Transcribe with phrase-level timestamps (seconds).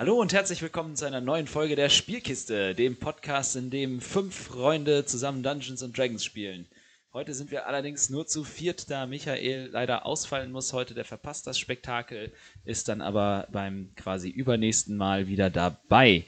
[0.00, 4.34] Hallo und herzlich willkommen zu einer neuen Folge der Spielkiste, dem Podcast, in dem fünf
[4.34, 6.66] Freunde zusammen Dungeons and Dragons spielen.
[7.12, 10.94] Heute sind wir allerdings nur zu viert, da Michael leider ausfallen muss heute.
[10.94, 12.32] Der verpasst das Spektakel,
[12.64, 16.24] ist dann aber beim quasi übernächsten Mal wieder dabei.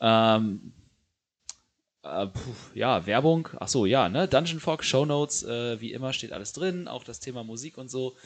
[0.00, 0.72] Ähm,
[2.04, 3.48] äh, puh, ja, Werbung.
[3.58, 4.28] Ach so, ja, ne?
[4.28, 7.90] Dungeon Fog, Show Notes, äh, wie immer steht alles drin, auch das Thema Musik und
[7.90, 8.16] so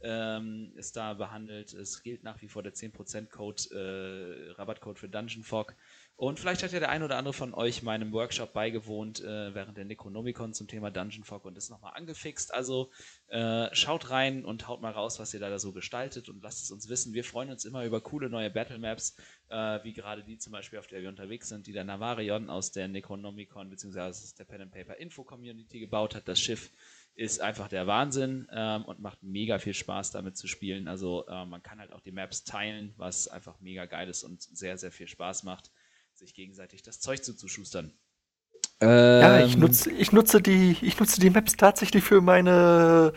[0.00, 1.72] ähm, ist da behandelt.
[1.72, 5.74] Es gilt nach wie vor der 10% Code, äh, Rabattcode für Dungeon Fog.
[6.18, 9.76] Und vielleicht hat ja der ein oder andere von euch meinem Workshop beigewohnt äh, während
[9.76, 12.54] der Necronomicon zum Thema Dungeon Fog und ist nochmal angefixt.
[12.54, 12.90] Also
[13.28, 16.70] äh, schaut rein und haut mal raus, was ihr da so gestaltet und lasst es
[16.70, 17.12] uns wissen.
[17.12, 19.14] Wir freuen uns immer über coole neue Battle Maps,
[19.50, 22.72] äh, wie gerade die zum Beispiel, auf der wir unterwegs sind, die der Navarion aus
[22.72, 24.00] der Necronomicon bzw.
[24.00, 26.28] aus der Pen and Paper Info Community gebaut hat.
[26.28, 26.70] Das Schiff
[27.16, 30.86] ist einfach der Wahnsinn ähm, und macht mega viel Spaß damit zu spielen.
[30.86, 34.42] Also äh, man kann halt auch die Maps teilen, was einfach mega geil ist und
[34.42, 35.70] sehr, sehr viel Spaß macht,
[36.12, 37.92] sich gegenseitig das Zeug zuzuschustern.
[38.80, 43.14] Ähm, ja, ich nutze, ich, nutze die, ich nutze die Maps tatsächlich für meine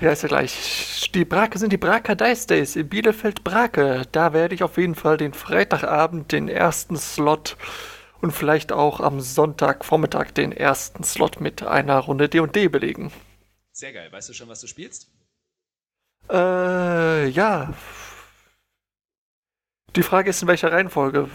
[0.00, 1.10] ja, ist ja gleich.
[1.14, 4.02] Die Brake sind die Braker Dice Days in Bielefeld Brake.
[4.12, 7.56] Da werde ich auf jeden Fall den Freitagabend den ersten Slot
[8.20, 13.12] und vielleicht auch am Sonntagvormittag den ersten Slot mit einer Runde D&D belegen.
[13.72, 14.10] Sehr geil.
[14.10, 15.08] Weißt du schon, was du spielst?
[16.30, 17.72] Äh, ja.
[19.94, 21.30] Die Frage ist, in welcher Reihenfolge.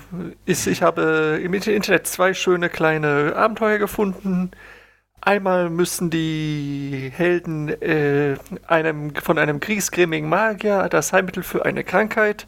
[0.46, 4.52] Ist, ich habe im Internet zwei schöne kleine Abenteuer gefunden.
[5.22, 12.48] Einmal müssen die Helden äh, einem, von einem kriegsgrämigen Magier das Heilmittel für eine Krankheit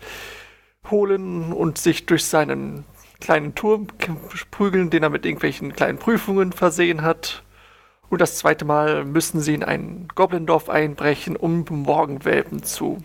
[0.89, 2.83] holen und sich durch seinen
[3.19, 3.87] kleinen Turm
[4.51, 7.43] prügeln, den er mit irgendwelchen kleinen Prüfungen versehen hat.
[8.09, 13.03] Und das zweite Mal müssen sie in ein Goblindorf einbrechen, um Morgenwelpen zu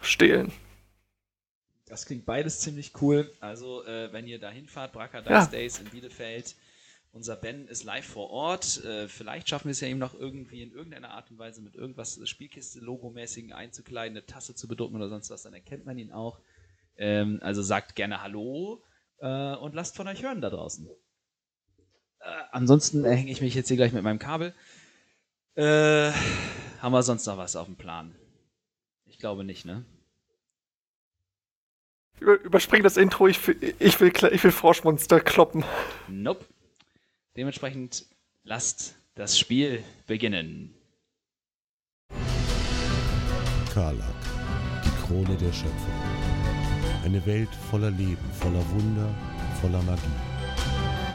[0.00, 0.52] stehlen.
[1.86, 3.30] Das klingt beides ziemlich cool.
[3.40, 5.46] Also, äh, wenn ihr da hinfahrt, Bracker Dice ja.
[5.46, 6.56] Days in Bielefeld,
[7.12, 8.84] unser Ben ist live vor Ort.
[8.84, 11.74] Äh, vielleicht schaffen wir es ja ihm noch irgendwie in irgendeiner Art und Weise mit
[11.74, 16.40] irgendwas Spielkiste-Logomäßigen einzukleiden, eine Tasse zu bedrucken oder sonst was, dann erkennt man ihn auch.
[16.96, 18.82] Ähm, also sagt gerne Hallo
[19.18, 20.88] äh, und lasst von euch hören da draußen.
[22.20, 24.54] Äh, ansonsten hänge ich mich jetzt hier gleich mit meinem Kabel.
[25.54, 26.12] Äh,
[26.80, 28.14] haben wir sonst noch was auf dem Plan?
[29.04, 29.84] Ich glaube nicht, ne?
[32.20, 35.64] überspring das Intro, ich will, ich will, ich will Froschmonster kloppen.
[36.08, 36.44] Nope.
[37.36, 38.04] Dementsprechend
[38.44, 40.74] lasst das Spiel beginnen.
[43.72, 44.04] Karlak,
[44.84, 45.94] die Krone der Schöpfung.
[47.04, 49.08] Eine Welt voller Leben, voller Wunder,
[49.62, 50.02] voller Magie.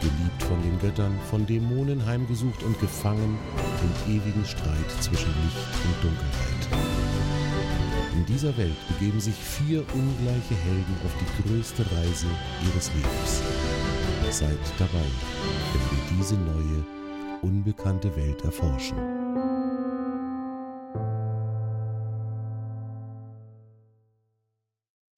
[0.02, 3.38] Geliebt von den Göttern, von Dämonen heimgesucht und gefangen
[3.84, 6.98] im ewigen Streit zwischen Licht und Dunkelheit.
[8.14, 12.28] In dieser Welt begeben sich vier ungleiche Helden auf die größte Reise
[12.66, 13.44] ihres Lebens.
[14.30, 15.06] Seid dabei,
[15.74, 16.86] wenn wir diese neue,
[17.42, 18.98] unbekannte Welt erforschen.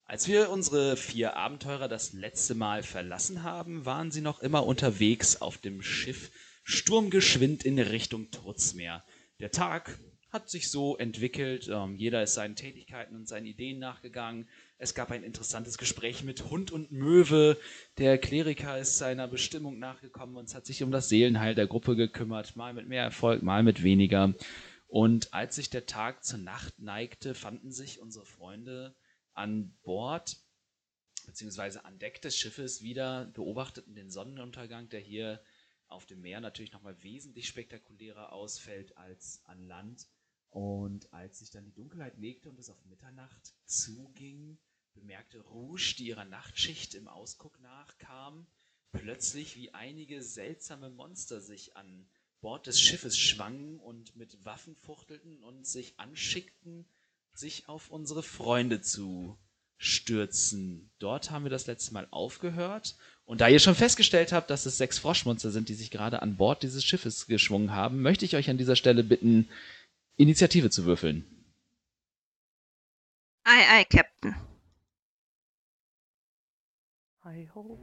[0.04, 5.42] Als wir unsere vier Abenteurer das letzte Mal verlassen haben, waren sie noch immer unterwegs
[5.42, 6.30] auf dem Schiff,
[6.62, 9.04] sturmgeschwind in Richtung Trutzmeer.
[9.40, 9.98] Der Tag
[10.30, 14.48] hat sich so entwickelt, ähm, jeder ist seinen Tätigkeiten und seinen Ideen nachgegangen.
[14.82, 17.58] Es gab ein interessantes Gespräch mit Hund und Möwe.
[17.98, 22.56] Der Kleriker ist seiner Bestimmung nachgekommen und hat sich um das Seelenheil der Gruppe gekümmert,
[22.56, 24.34] mal mit mehr Erfolg, mal mit weniger.
[24.88, 28.96] Und als sich der Tag zur Nacht neigte, fanden sich unsere Freunde
[29.34, 30.38] an Bord
[31.26, 35.42] beziehungsweise an Deck des Schiffes wieder, beobachteten den Sonnenuntergang, der hier
[35.88, 40.06] auf dem Meer natürlich nochmal wesentlich spektakulärer ausfällt als an Land.
[40.48, 44.58] Und als sich dann die Dunkelheit legte und es auf Mitternacht zuging,
[44.94, 48.46] bemerkte Rouge, die ihrer Nachtschicht im Ausguck nachkam,
[48.92, 52.08] plötzlich, wie einige seltsame Monster sich an
[52.40, 56.86] Bord des Schiffes schwangen und mit Waffen fuchtelten und sich anschickten,
[57.34, 59.38] sich auf unsere Freunde zu
[59.76, 60.90] stürzen.
[60.98, 62.96] Dort haben wir das letzte Mal aufgehört.
[63.24, 66.36] Und da ihr schon festgestellt habt, dass es sechs Froschmonster sind, die sich gerade an
[66.36, 69.48] Bord dieses Schiffes geschwungen haben, möchte ich euch an dieser Stelle bitten,
[70.16, 71.24] Initiative zu würfeln.
[73.44, 74.34] Ei, ei, Captain.
[77.22, 77.76] Hi ho.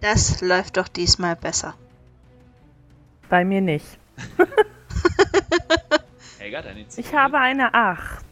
[0.00, 1.74] Das läuft doch diesmal besser.
[3.28, 3.98] Bei mir nicht.
[6.38, 7.06] Helga, deine Initiative.
[7.06, 8.24] Ich habe eine 8.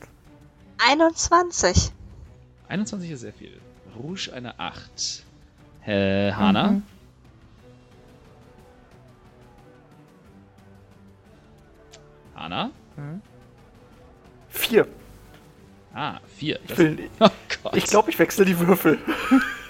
[0.79, 1.93] 21.
[2.69, 3.61] 21 ist sehr viel.
[3.95, 5.27] Rouge eine 8.
[5.85, 6.71] Äh, Hana?
[6.71, 6.83] Mhm.
[12.35, 12.71] Hana?
[14.49, 14.89] Vier.
[15.99, 16.61] Ah, 4.
[16.69, 17.31] Ich, will, oh
[17.73, 18.99] ich glaube, ich wechsle die Würfel.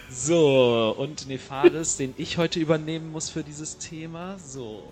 [0.08, 4.38] So, und Nefaris, den ich heute übernehmen muss für dieses Thema.
[4.38, 4.84] So.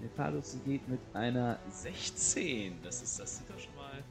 [0.00, 2.74] Nefaris geht mit einer 16.
[2.82, 4.02] Das ist, das sieht doch schon mal.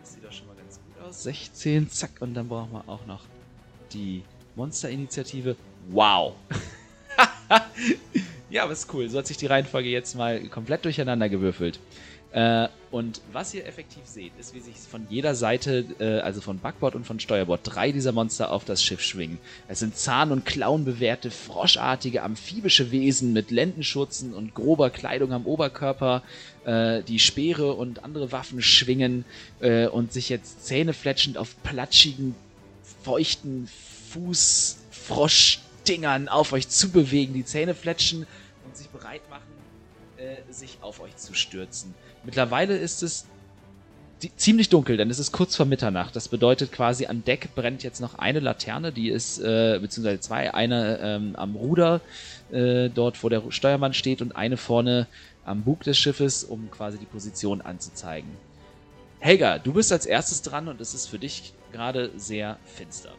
[0.00, 1.22] Das sieht doch schon mal ganz gut aus.
[1.22, 3.22] 16, zack, und dann brauchen wir auch noch
[3.92, 4.22] die
[4.56, 5.56] Monster-Initiative.
[5.88, 6.34] Wow.
[8.50, 9.08] ja, aber ist cool.
[9.08, 11.78] So hat sich die Reihenfolge jetzt mal komplett durcheinander gewürfelt.
[12.32, 16.58] Äh, und was ihr effektiv seht, ist, wie sich von jeder Seite, äh, also von
[16.58, 19.38] Backbord und von Steuerbord, drei dieser Monster auf das Schiff schwingen.
[19.68, 26.22] Es sind zahn- und klauenbewehrte, froschartige, amphibische Wesen mit Lendenschurzen und grober Kleidung am Oberkörper,
[26.64, 29.26] äh, die Speere und andere Waffen schwingen
[29.60, 32.34] äh, und sich jetzt zähnefletschend auf platschigen,
[33.02, 33.68] feuchten
[34.10, 38.26] Fußfroschdingern auf euch zubewegen, die Zähne fletschen
[38.66, 39.42] und sich bereit machen,
[40.16, 41.94] äh, sich auf euch zu stürzen.
[42.24, 43.26] Mittlerweile ist es
[44.36, 46.14] ziemlich dunkel, denn es ist kurz vor Mitternacht.
[46.14, 50.54] Das bedeutet quasi an Deck brennt jetzt noch eine Laterne, die ist, äh, beziehungsweise zwei,
[50.54, 52.00] eine ähm, am Ruder,
[52.52, 55.06] äh, dort wo der Steuermann steht und eine vorne
[55.44, 58.30] am Bug des Schiffes, um quasi die Position anzuzeigen.
[59.18, 63.12] Helga, du bist als erstes dran und es ist für dich gerade sehr finster.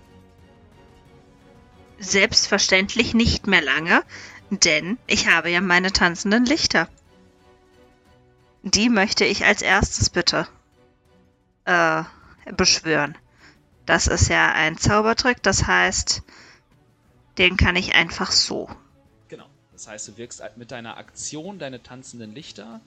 [1.99, 4.03] Selbstverständlich nicht mehr lange,
[4.49, 6.87] denn ich habe ja meine tanzenden Lichter.
[8.63, 10.47] Die möchte ich als erstes bitte
[11.65, 12.03] äh,
[12.55, 13.17] beschwören.
[13.85, 16.23] Das ist ja ein Zaubertrick, das heißt,
[17.37, 18.69] den kann ich einfach so.
[19.27, 19.45] Genau.
[19.73, 22.79] Das heißt, du wirkst mit deiner Aktion deine tanzenden Lichter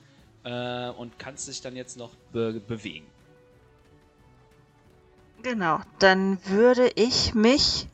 [0.44, 3.06] äh, und kannst dich dann jetzt noch be bewegen.
[5.42, 7.86] Genau, dann würde ich mich.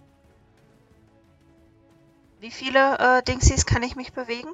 [2.40, 4.50] Wie viele äh, Dingsies kann ich mich bewegen?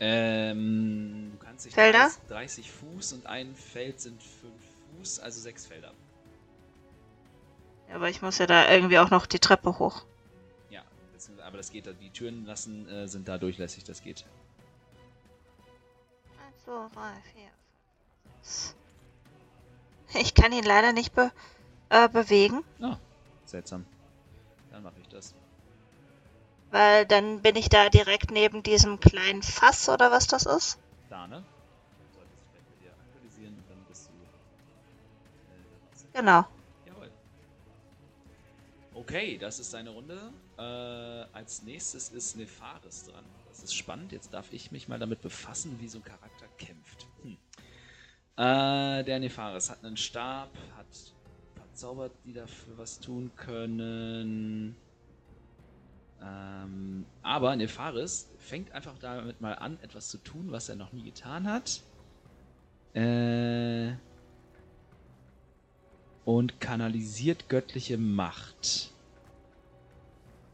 [0.00, 1.09] Ähm,
[1.64, 2.10] du kannst dich Felder?
[2.28, 4.52] 30, 30 Fuß und ein Feld sind 5
[4.98, 5.92] Fuß, also 6 Felder.
[7.88, 10.04] Ja, aber ich muss ja da irgendwie auch noch die Treppe hoch.
[10.70, 10.82] Ja,
[11.44, 14.24] aber das geht, die Türen lassen, äh, sind da durchlässig, das geht.
[16.46, 17.42] 1, 2, 3, 4,
[18.42, 18.74] 5,
[20.12, 20.22] 6.
[20.22, 21.30] Ich kann ihn leider nicht be
[21.88, 22.96] äh, bewegen, Ah,
[23.44, 23.84] seltsam.
[24.70, 25.34] Dann mache ich das.
[26.70, 30.78] weil dann bin ich da direkt neben diesem kleinen Fass oder was das ist.
[31.08, 31.44] Da, ne?
[36.12, 36.44] Genau.
[36.86, 37.10] Jawohl.
[38.94, 40.32] Okay, das ist deine Runde.
[40.58, 43.24] Äh, als nächstes ist Nefaris dran.
[43.48, 44.12] Das ist spannend.
[44.12, 47.06] Jetzt darf ich mich mal damit befassen, wie so ein Charakter kämpft.
[47.22, 47.36] Hm.
[48.36, 50.86] Äh, der Nefaris hat einen Stab, hat
[51.80, 54.76] Zauber, die dafür was tun können.
[56.22, 61.02] Ähm, aber Nefaris fängt einfach damit mal an, etwas zu tun, was er noch nie
[61.02, 61.82] getan hat.
[62.94, 63.92] Äh,
[66.24, 68.90] und kanalisiert göttliche Macht.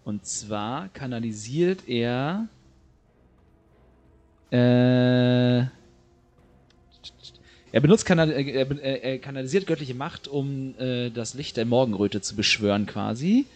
[0.04, 2.48] Und zwar kanalisiert er.
[4.50, 5.66] Äh,
[7.72, 11.66] er benutzt kanal, äh, er, äh, er kanalisiert göttliche Macht, um äh, das Licht der
[11.66, 13.46] Morgenröte zu beschwören, quasi.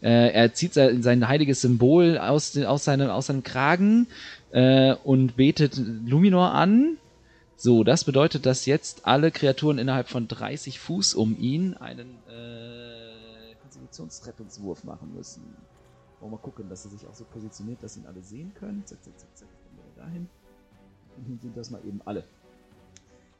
[0.00, 4.06] Äh, er zieht sein, sein heiliges Symbol aus, aus, seinem, aus seinem Kragen
[4.52, 6.98] äh, und betet Luminor an.
[7.58, 13.54] So, das bedeutet, dass jetzt alle Kreaturen innerhalb von 30 Fuß um ihn einen äh,
[13.62, 15.42] Konstitutionsrettungswurf machen müssen.
[16.20, 18.84] Wollen wir mal gucken, dass er sich auch so positioniert, dass ihn alle sehen können.
[18.84, 19.48] Zack, zack, zack, zack.
[19.74, 20.28] Wir dahin.
[21.16, 22.24] Und dann sind das mal eben alle.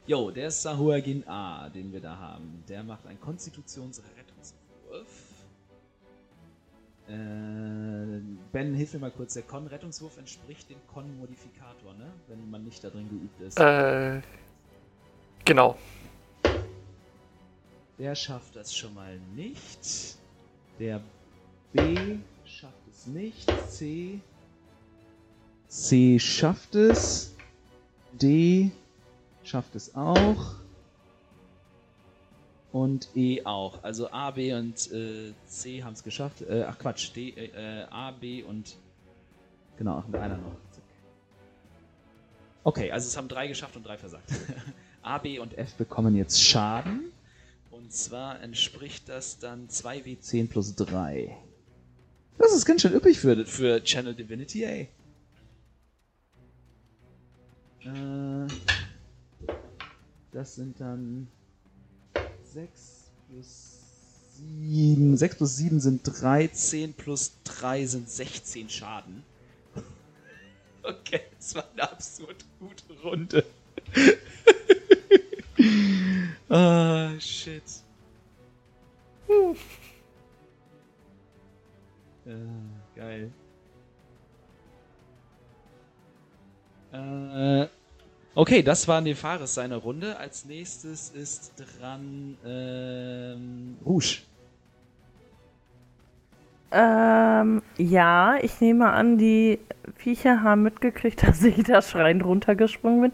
[0.06, 2.64] Jo, der Sahuagin A, den wir da haben.
[2.68, 4.25] Der macht einen Konstitutionsrettungswurf.
[7.08, 8.20] Äh,
[8.52, 9.34] ben, hilf mir mal kurz.
[9.34, 12.12] Der Con-Rettungswurf entspricht dem Con-Modifikator, ne?
[12.26, 13.58] Wenn man nicht da drin geübt ist.
[13.58, 14.20] Äh,
[15.44, 15.78] genau.
[17.98, 20.16] Der schafft das schon mal nicht.
[20.78, 21.00] Der
[21.72, 23.56] B schafft es nicht.
[23.70, 24.20] C.
[25.68, 27.34] C schafft es.
[28.12, 28.70] D
[29.44, 30.56] schafft es auch.
[32.76, 33.82] Und E auch.
[33.82, 36.42] Also A, B und äh, C haben es geschafft.
[36.42, 38.76] Äh, ach Quatsch, D, äh, äh, A, B und.
[39.78, 40.52] Genau, und einer noch.
[42.64, 44.30] Okay, also es haben drei geschafft und drei versagt.
[45.02, 47.12] A, B und F bekommen jetzt Schaden.
[47.70, 51.34] Und zwar entspricht das dann 2W10 plus 3.
[52.36, 54.88] Das ist ganz schön üppig für, für Channel Divinity, ey.
[57.84, 58.46] Äh,
[60.32, 61.28] das sind dann
[62.56, 63.78] 6 plus
[64.38, 65.16] 7.
[65.18, 69.22] 6 plus 7 sind 13 plus 3 sind 16 Schaden.
[70.82, 73.44] Okay, das war eine absurd gute Runde.
[76.48, 77.64] Ah, shit.
[82.24, 82.34] Äh,
[82.94, 83.32] geil.
[86.92, 87.66] Äh,
[88.36, 90.16] okay, das war Nefaris seine Runde.
[90.18, 94.22] Als nächstes ist dran ähm, Rouge.
[96.70, 99.58] Ähm, ja, ich nehme an, die
[99.96, 103.12] Viecher haben mitgekriegt, dass ich da schreiend runtergesprungen bin.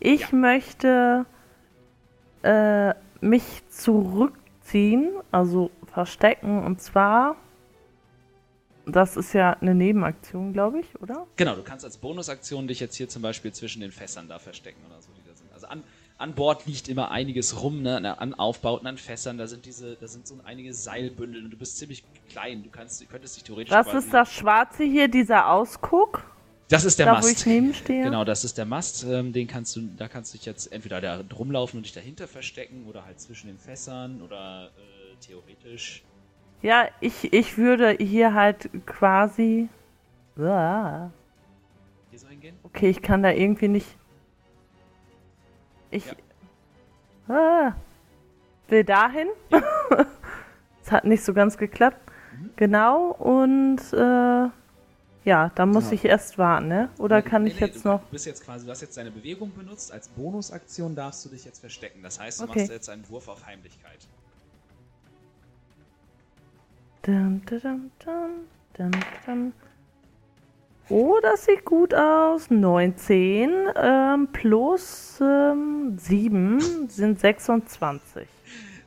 [0.00, 1.24] Ich möchte
[2.42, 6.62] äh, mich zurückziehen, also verstecken.
[6.62, 7.36] Und zwar,
[8.86, 11.26] das ist ja eine Nebenaktion, glaube ich, oder?
[11.36, 14.80] Genau, du kannst als Bonusaktion dich jetzt hier zum Beispiel zwischen den Fässern da verstecken
[14.86, 15.52] oder so, die da sind.
[15.52, 15.82] Also an,
[16.18, 20.06] an Bord liegt immer einiges rum, ne, an Aufbauten, an Fässern, da sind diese, da
[20.06, 22.62] sind so einige Seilbündel und du bist ziemlich klein.
[22.62, 23.72] Du kannst, du könntest dich theoretisch.
[23.72, 26.24] Was ist das Schwarze hier, dieser Ausguck?
[26.68, 27.28] Das ist der da, Mast.
[27.28, 28.04] wo ich nebenstehe?
[28.04, 29.04] Genau, das ist der Mast.
[29.04, 32.26] Ähm, den kannst du, da kannst du dich jetzt entweder da rumlaufen und dich dahinter
[32.26, 36.02] verstecken oder halt zwischen den Fässern oder äh, theoretisch.
[36.64, 39.68] Ja, ich, ich würde hier halt quasi.
[42.62, 43.98] Okay, ich kann da irgendwie nicht.
[45.90, 46.10] Ich.
[47.28, 47.74] Ah,
[48.68, 49.28] will dahin.
[50.82, 51.98] Es hat nicht so ganz geklappt.
[52.38, 52.50] Mhm.
[52.56, 54.48] Genau, und äh,
[55.24, 55.94] ja, da muss Genau.
[55.94, 56.90] ich erst warten, ne?
[56.98, 58.02] Oder kann Nee, ich nee, jetzt du noch.
[58.04, 59.92] bist jetzt quasi, du hast jetzt deine Bewegung benutzt.
[59.92, 62.02] Als Bonusaktion darfst du dich jetzt verstecken.
[62.02, 62.60] Das heißt, du Okay.
[62.60, 64.06] machst jetzt einen Wurf auf Heimlichkeit.
[67.04, 67.90] Dun, dun,
[69.26, 69.52] dun.
[70.88, 72.50] Oh, das sieht gut aus.
[72.50, 78.26] 19 ähm, plus ähm, 7 sind 26.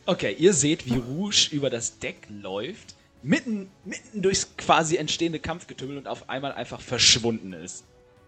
[0.08, 5.98] Okay, ihr seht, wie Rouge über das Deck läuft, mitten, mitten durchs quasi entstehende Kampfgetümmel
[5.98, 7.84] und auf einmal einfach verschwunden ist.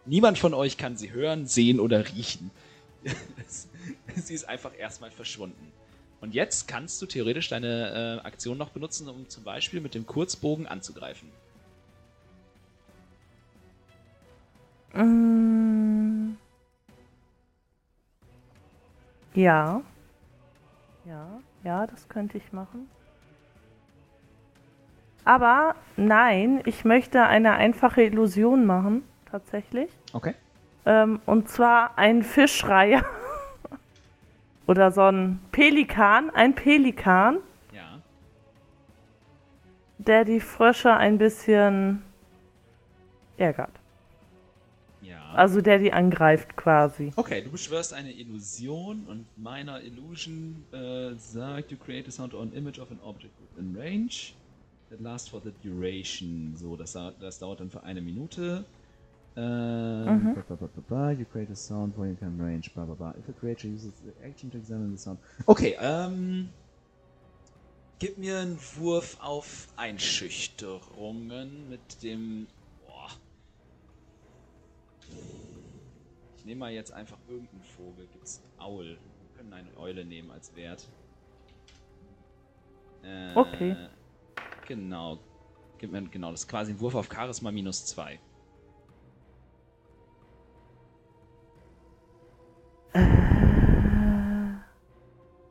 [0.05, 2.51] Niemand von euch kann sie hören, sehen oder riechen.
[4.15, 5.72] sie ist einfach erstmal verschwunden.
[6.21, 10.05] Und jetzt kannst du theoretisch deine äh, Aktion noch benutzen, um zum Beispiel mit dem
[10.05, 11.29] Kurzbogen anzugreifen.
[14.93, 16.35] Mm.
[19.33, 19.81] Ja.
[21.05, 22.89] Ja, ja, das könnte ich machen.
[25.23, 29.89] Aber nein, ich möchte eine einfache Illusion machen, tatsächlich.
[30.11, 30.33] Okay.
[30.85, 33.05] Ähm, und zwar ein Fischreiher.
[34.69, 37.39] Oder so ein Pelikan, ein Pelikan,
[37.73, 37.99] Ja.
[39.97, 42.03] der die Frösche ein bisschen
[43.38, 43.71] ärgert.
[45.01, 45.17] Ja.
[45.33, 47.11] Also der die angreift quasi.
[47.15, 52.43] Okay, du beschwörst eine Illusion und meiner Illusion äh, sagt, you create a sound or
[52.43, 54.33] an image of an object within range
[54.91, 56.53] that lasts for the duration.
[56.55, 58.65] So, das, das dauert dann für eine Minute.
[59.41, 62.84] Ähm, ba, ba, ba, ba, ba, you create a sound where you can range, bla
[62.84, 63.13] bla bla.
[63.17, 65.17] If a creature uses the action to examine the sound.
[65.46, 66.50] Okay, ähm.
[68.00, 72.48] Gib mir einen Wurf auf Einschüchterungen mit dem.
[72.86, 73.10] Boah.
[76.38, 78.08] Ich nehme mal jetzt einfach irgendeinen Vogel.
[78.08, 78.86] Gibt's Aul?
[78.86, 80.88] Wir können eine Eule nehmen als Wert.
[83.03, 83.75] Äh, Okay.
[84.67, 85.19] Genau.
[85.77, 88.19] Gib mir genau, das ist quasi ein Wurf auf Charisma minus 2.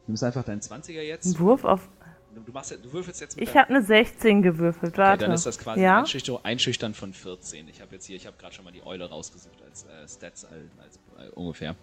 [0.08, 1.26] nimmst einfach deinen 20er jetzt.
[1.26, 1.88] Ein Wurf auf.
[2.34, 4.94] Du, machst, du würfelst jetzt mit Ich habe eine 16 gewürfelt.
[4.94, 5.24] Okay, Warte.
[5.24, 5.96] dann ist das quasi ja?
[5.96, 7.68] ein Einschüchtern, Einschüchtern von 14.
[7.68, 10.44] Ich habe jetzt hier, ich habe gerade schon mal die Eule rausgesucht als äh, Stats
[10.44, 11.74] als, als, äh, ungefähr.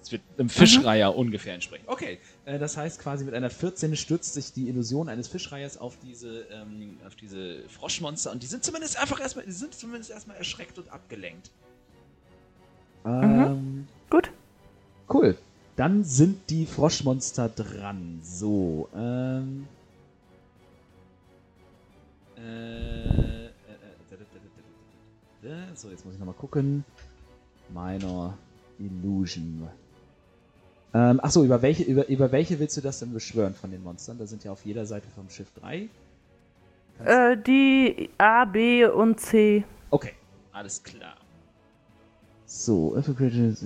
[0.00, 1.84] Das wird einem Fischreiher ungefähr entsprechen.
[1.86, 5.96] Okay, äh, das heißt quasi mit einer 14 stürzt sich die Illusion eines Fischreihers auf
[6.00, 10.36] diese, ähm, auf diese Froschmonster und die sind zumindest einfach erstmal, die sind zumindest erstmal
[10.36, 11.50] erschreckt und abgelenkt.
[13.04, 14.30] Ähm, Gut.
[15.12, 15.36] Cool.
[15.76, 18.20] Dann sind die Froschmonster dran.
[18.22, 19.66] So, ähm.
[22.38, 23.48] Äh, äh,
[25.42, 25.74] äh.
[25.74, 26.84] So, jetzt muss ich nochmal gucken.
[27.68, 28.36] Minor
[28.78, 29.68] Illusion.
[30.94, 34.18] Ähm, achso, über welche, über, über welche willst du das denn beschwören von den Monstern?
[34.18, 35.90] Da sind ja auf jeder Seite vom Schiff drei.
[37.04, 39.64] Äh, die A, B und C.
[39.90, 40.14] Okay,
[40.52, 41.16] alles klar.
[42.46, 43.62] So, if a creature is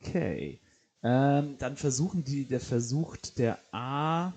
[0.00, 0.60] Okay.
[1.02, 4.32] Ähm, dann versuchen die, der versucht der A.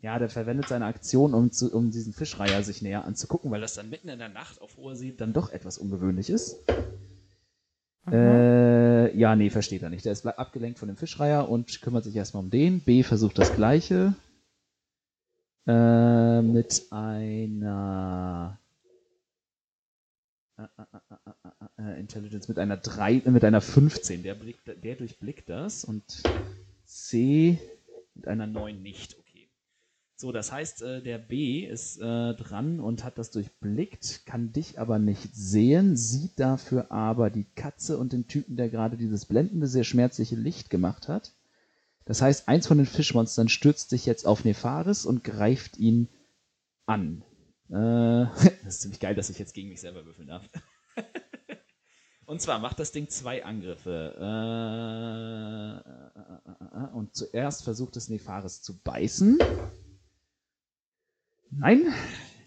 [0.00, 3.74] Ja, der verwendet seine Aktion, um, zu, um diesen Fischreiher sich näher anzugucken, weil das
[3.74, 6.56] dann mitten in der Nacht auf hoher See dann doch etwas ungewöhnlich ist.
[8.10, 10.04] Äh, ja, nee, versteht er nicht.
[10.04, 12.80] Der ist abgelenkt von dem Fischreiher und kümmert sich erstmal um den.
[12.80, 14.14] B versucht das gleiche.
[15.66, 18.60] Äh, mit einer
[21.98, 24.22] Intelligence mit einer 3, mit einer 15.
[24.22, 26.22] Der, blickt, der durchblickt das und
[26.84, 27.58] C
[28.14, 29.18] mit einer 9 nicht.
[29.18, 29.48] Okay.
[30.16, 34.98] So, das heißt, der B ist äh, dran und hat das durchblickt, kann dich aber
[34.98, 39.84] nicht sehen, sieht dafür aber die Katze und den Typen, der gerade dieses blendende, sehr
[39.84, 41.34] schmerzliche Licht gemacht hat.
[42.06, 46.08] Das heißt, eins von den Fischmonstern stürzt sich jetzt auf Nefaris und greift ihn
[46.86, 47.22] an.
[47.70, 48.26] Äh,
[48.64, 50.48] das ist ziemlich geil, dass ich jetzt gegen mich selber würfeln darf.
[52.26, 54.14] und zwar macht das Ding zwei Angriffe.
[55.82, 59.38] Äh, und zuerst versucht es Nefaris zu beißen.
[61.50, 61.92] Nein,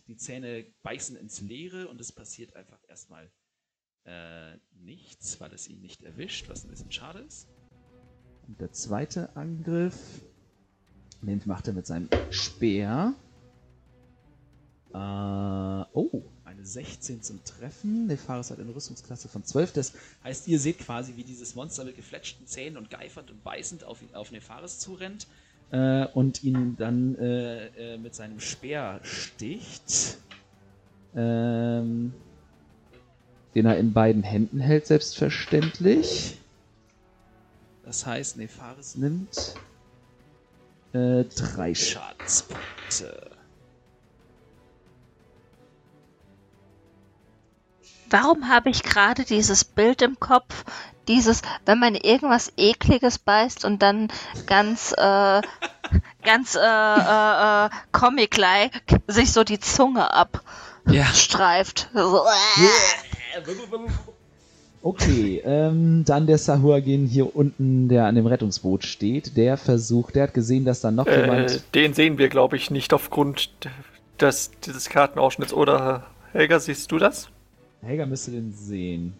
[0.08, 3.32] die Zähne beißen ins Leere und es passiert einfach erstmal
[4.06, 7.48] äh, nichts, weil es ihn nicht erwischt, was ein bisschen schade ist.
[8.48, 10.22] Und der zweite Angriff,
[11.22, 13.14] den macht er mit seinem Speer.
[14.94, 18.08] Äh, oh, eine 16 zum Treffen.
[18.08, 19.74] Nefaris hat eine Rüstungsklasse von 12.
[19.74, 19.94] Das
[20.24, 24.00] heißt, ihr seht quasi, wie dieses Monster mit gefletschten Zähnen und geifernd und beißend auf,
[24.14, 25.28] auf Nefaris zurennt
[25.72, 30.18] äh, und ihn dann äh, äh, mit seinem Speer sticht.
[31.16, 32.14] Ähm,
[33.56, 36.38] den er in beiden Händen hält, selbstverständlich.
[37.84, 39.56] Das heißt, Nefaris nimmt
[40.94, 43.32] äh, drei Schadenspunkte.
[48.10, 50.66] Warum habe ich gerade dieses Bild im Kopf?
[51.08, 54.10] Dieses, wenn man irgendwas Ekliges beißt und dann
[54.46, 55.42] ganz, äh,
[56.24, 61.90] ganz, äh, äh, äh Comic-like sich so die Zunge abstreift.
[61.94, 62.02] Ja.
[64.82, 69.36] Okay, ähm, dann der Sahuagin hier unten, der an dem Rettungsboot steht.
[69.36, 71.76] Der versucht, der hat gesehen, dass da noch äh, jemand.
[71.76, 73.50] Den sehen wir, glaube ich, nicht aufgrund
[74.22, 75.54] des, dieses Kartenausschnitts.
[75.54, 77.30] Oder Helga, siehst du das?
[77.82, 79.14] Helga müsste den sehen.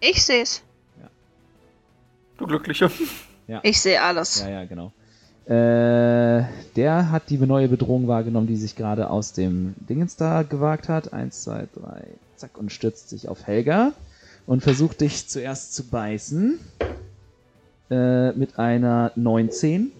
[0.00, 0.62] Ich seh's.
[1.00, 1.08] Ja.
[2.36, 2.90] Du Glückliche.
[3.46, 3.60] Ja.
[3.62, 4.40] Ich sehe alles.
[4.40, 4.92] Ja, ja, genau.
[5.46, 6.44] Äh,
[6.76, 11.14] der hat die neue Bedrohung wahrgenommen, die sich gerade aus dem Dingens da gewagt hat.
[11.14, 12.04] Eins, zwei, drei,
[12.36, 13.92] zack, und stürzt sich auf Helga
[14.46, 16.60] und versucht dich zuerst zu beißen.
[17.90, 19.90] Äh, mit einer 19.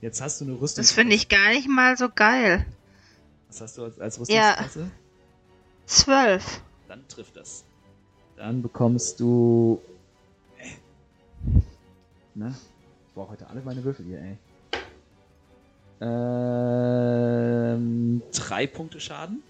[0.00, 0.82] Jetzt hast du eine Rüstung.
[0.82, 2.64] Das finde ich gar nicht mal so geil.
[3.54, 4.80] Was hast du als, als Rüstungsklasse?
[4.80, 4.90] Ja.
[5.86, 6.60] 12.
[6.88, 7.64] Dann trifft das.
[8.34, 9.80] Dann bekommst du.
[10.58, 11.60] Äh,
[12.34, 12.52] ne?
[13.06, 14.36] Ich brauche heute alle meine Würfel hier, ey.
[16.00, 19.44] Ähm, drei Punkte Schaden.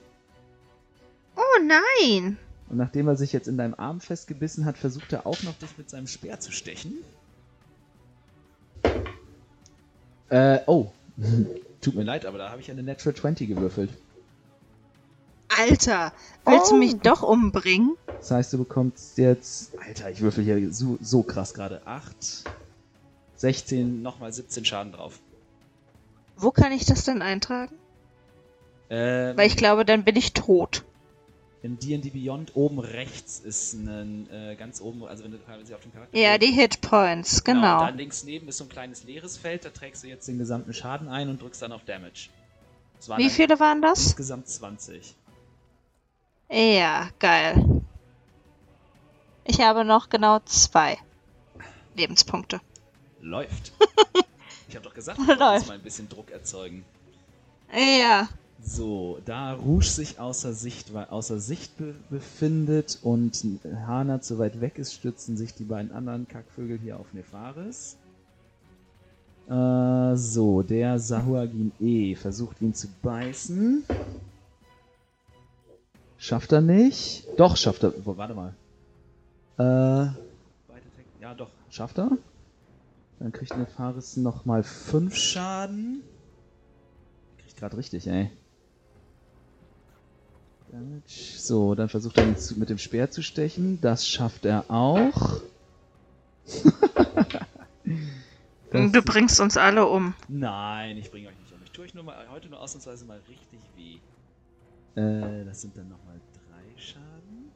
[1.36, 2.36] Oh nein!
[2.68, 5.78] Und nachdem er sich jetzt in deinem Arm festgebissen hat, versucht er auch noch dich
[5.78, 6.98] mit seinem Speer zu stechen.
[10.28, 10.92] Äh, oh.
[11.84, 13.90] Tut mir leid, aber da habe ich eine Natural 20 gewürfelt.
[15.48, 16.14] Alter,
[16.46, 16.70] willst oh.
[16.70, 17.98] du mich doch umbringen?
[18.06, 19.72] Das heißt, du bekommst jetzt.
[19.86, 21.86] Alter, ich würfel hier so, so krass gerade.
[21.86, 22.44] 8,
[23.36, 25.18] 16, nochmal 17 Schaden drauf.
[26.38, 27.74] Wo kann ich das denn eintragen?
[28.88, 30.84] Ähm, Weil ich glaube, dann bin ich tot
[31.64, 35.80] in D&D Beyond oben rechts ist ein äh, ganz oben, also wenn du quasi auf
[35.80, 37.60] dem Charakter Ja, die Hitpoints, genau.
[37.60, 37.80] genau.
[37.80, 40.36] Und dann links neben ist so ein kleines leeres Feld, da trägst du jetzt den
[40.36, 42.28] gesamten Schaden ein und drückst dann auf Damage.
[43.16, 44.04] Wie viele waren das?
[44.08, 45.14] Insgesamt 20.
[46.50, 47.82] Ja, geil.
[49.46, 50.98] Ich habe noch genau zwei
[51.96, 52.60] Lebenspunkte.
[53.22, 53.72] Läuft.
[54.68, 56.84] ich habe doch gesagt, wir mal ein bisschen Druck erzeugen.
[57.72, 58.28] Ja.
[58.62, 63.44] So, da Rouge sich außer Sicht, außer Sicht be befindet und
[63.86, 67.96] Hana zu weit weg ist, stützen sich die beiden anderen Kackvögel hier auf Nefaris.
[69.48, 73.84] Äh, so, der Sahuagin E versucht ihn zu beißen.
[76.16, 77.26] Schafft er nicht?
[77.36, 77.92] Doch, schafft er.
[78.04, 78.54] Warte mal.
[79.58, 80.10] Äh,
[81.20, 82.12] ja, doch, schafft er.
[83.18, 86.02] Dann kriegt Nefaris nochmal 5 Schaden
[87.54, 88.30] nicht gerade richtig, ey.
[90.74, 91.38] Damage.
[91.38, 93.80] So, dann versucht er zu, mit dem Speer zu stechen.
[93.80, 95.40] Das schafft er auch.
[98.72, 100.14] Du bringst uns alle um.
[100.26, 101.60] Nein, ich bringe euch nicht um.
[101.64, 104.00] Ich tue euch nur mal, heute nur ausnahmsweise mal richtig weh.
[105.00, 107.52] Äh, das sind dann nochmal drei Schaden.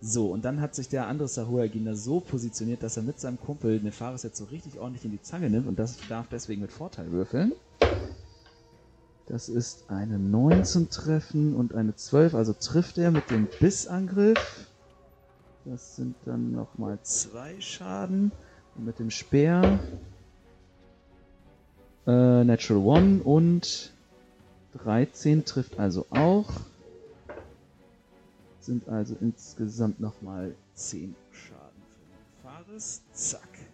[0.00, 3.80] So, und dann hat sich der andere Sahuagina so positioniert, dass er mit seinem Kumpel
[3.80, 7.12] Nefaris jetzt so richtig ordentlich in die Zange nimmt und das darf deswegen mit Vorteil
[7.12, 7.52] würfeln.
[9.26, 14.66] Das ist eine 19 treffen und eine 12, also trifft er mit dem Bissangriff.
[15.64, 18.32] Das sind dann nochmal zwei Schaden.
[18.74, 19.78] Und mit dem Speer
[22.06, 23.92] äh, Natural One und
[24.82, 26.50] 13 trifft also auch.
[28.60, 33.02] Sind also insgesamt nochmal 10 Schaden für den Fares.
[33.12, 33.71] Zack.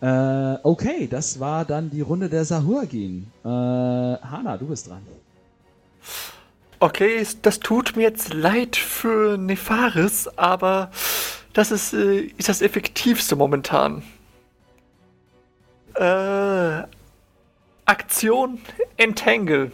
[0.00, 3.26] Äh, okay, das war dann die Runde der Sahuagin.
[3.44, 5.02] Äh, Hana, du bist dran.
[6.78, 10.90] Okay, das tut mir jetzt leid für Nefaris, aber
[11.54, 14.02] das ist, äh, ist das Effektivste momentan.
[15.94, 16.82] Äh,
[17.86, 18.58] Aktion
[18.98, 19.72] Entangle.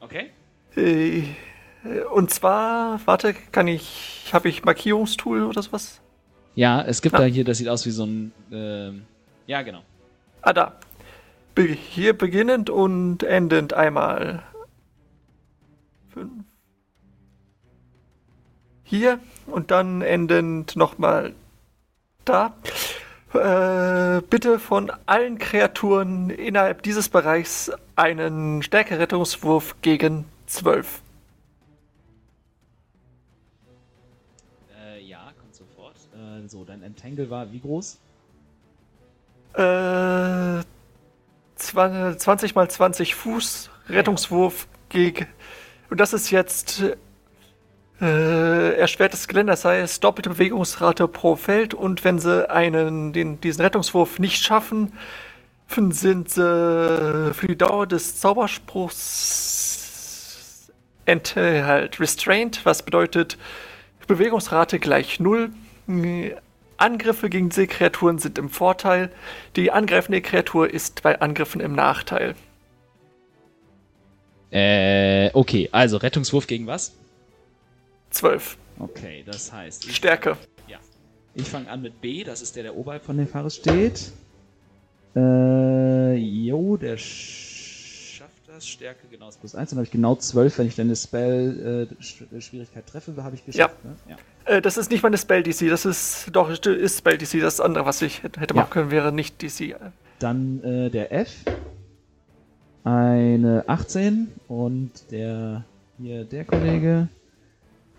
[0.00, 0.30] Okay.
[0.76, 1.22] Äh,
[2.12, 6.00] und zwar, warte, kann ich, habe ich Markierungstool oder sowas?
[6.56, 7.18] Ja, es gibt Ah.
[7.18, 8.32] da hier, das sieht aus wie so ein.
[9.50, 9.82] Ja, genau.
[10.42, 10.78] Ah, da.
[11.56, 14.44] Be hier beginnend und endend einmal.
[16.10, 16.44] Fünf.
[18.84, 21.34] Hier und dann endend nochmal
[22.24, 22.54] da.
[23.34, 31.02] Äh, bitte von allen Kreaturen innerhalb dieses Bereichs einen Stärkerettungswurf gegen 12.
[34.78, 35.96] Äh, ja, kommt sofort.
[36.14, 37.98] Äh, so, dein Entangle war wie groß?
[39.54, 40.62] Äh,
[41.56, 45.26] 20 mal 20 Fuß Rettungswurf gegen.
[45.90, 46.82] Und das ist jetzt
[48.00, 51.74] äh, erschwertes Gelände, das heißt doppelte Bewegungsrate pro Feld.
[51.74, 54.92] Und wenn sie einen, den, diesen Rettungswurf nicht schaffen,
[55.90, 60.72] sind sie für die Dauer des Zauberspruchs
[61.04, 63.38] ent, äh, halt restrained, was bedeutet
[64.10, 65.50] Bewegungsrate gleich null.
[66.80, 69.10] Angriffe gegen diese Kreaturen sind im Vorteil.
[69.56, 72.34] Die angreifende Kreatur ist bei Angriffen im Nachteil.
[74.50, 76.92] Äh, okay, also Rettungswurf gegen was?
[78.10, 78.56] 12.
[78.78, 79.86] Okay, das heißt.
[79.86, 80.36] Ich, Stärke.
[80.66, 80.78] Ja.
[81.34, 84.12] Ich fange an mit B, das ist der, der oberhalb von dem Fares steht.
[85.14, 87.49] Äh, jo, der schafft
[88.60, 88.68] das.
[88.68, 89.70] Stärke genau ist plus 1.
[89.70, 90.58] Dann habe ich genau 12.
[90.58, 93.84] Wenn ich dann eine Spell-Schwierigkeit treffe, habe ich geschafft.
[93.84, 93.96] Ne?
[94.08, 94.16] Ja.
[94.44, 97.40] Äh, das ist nicht meine Spell DC, das ist doch ist Spell DC.
[97.40, 98.62] Das andere, was ich hätte hätte Ja.
[98.62, 99.76] machen können, wäre nicht DC.
[100.18, 101.30] Dann äh, der F.
[102.84, 105.64] Eine 18 und der
[105.98, 107.08] hier der Kollege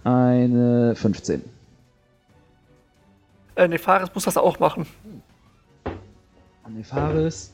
[0.04, 1.44] eine 15.
[3.56, 4.88] Äh, Nefaris muss das auch machen.
[6.68, 7.52] Nefaris.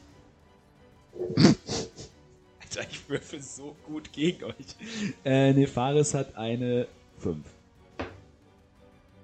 [2.78, 4.76] Alter, ich würfel so gut gegen euch.
[5.26, 6.88] Äh, Nefaris hat eine
[7.20, 7.38] 5.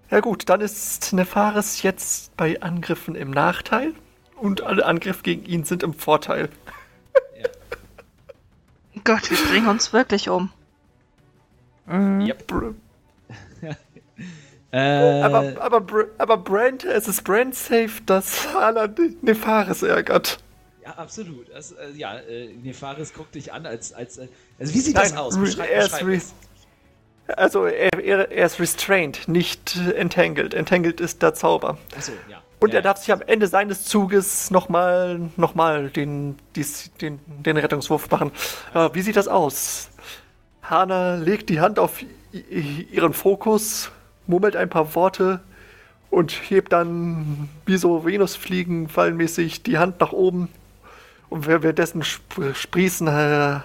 [0.09, 3.93] Ja gut, dann ist Nefaris jetzt bei Angriffen im Nachteil
[4.39, 6.49] und alle Angriffe gegen ihn sind im Vorteil.
[9.03, 10.51] Gott, wir bringen uns wirklich um.
[11.87, 12.47] Yep.
[12.47, 12.73] Br
[14.71, 15.85] Äh, aber, aber,
[16.17, 18.89] aber Brand, es ist Brand safe, dass Hana
[19.21, 20.39] Nefaris ärgert.
[20.83, 21.49] Ja, absolut.
[21.53, 23.93] Das, äh, ja, äh, Nefaris guckt dich an als.
[23.93, 24.27] als äh,
[24.59, 25.35] also, wie sieht das Nein, aus?
[25.35, 26.33] re- Beschreib, er beschreib es.
[27.27, 30.53] Also er, er, er ist restrained, nicht entangled.
[30.53, 31.77] Entangled ist der Zauber.
[31.95, 32.41] Achso, ja.
[32.59, 37.19] Und ja, er darf sich am Ende seines Zuges nochmal noch mal den, dies, den,
[37.25, 38.31] den Rettungswurf machen.
[38.73, 39.89] Äh, wie sieht das aus?
[40.63, 43.91] Hana legt die Hand auf ihren Fokus,
[44.27, 45.41] murmelt ein paar Worte
[46.09, 50.49] und hebt dann wie so Venusfliegen fallmäßig die Hand nach oben.
[51.33, 53.59] Und wer- währenddessen sp sprießen äh,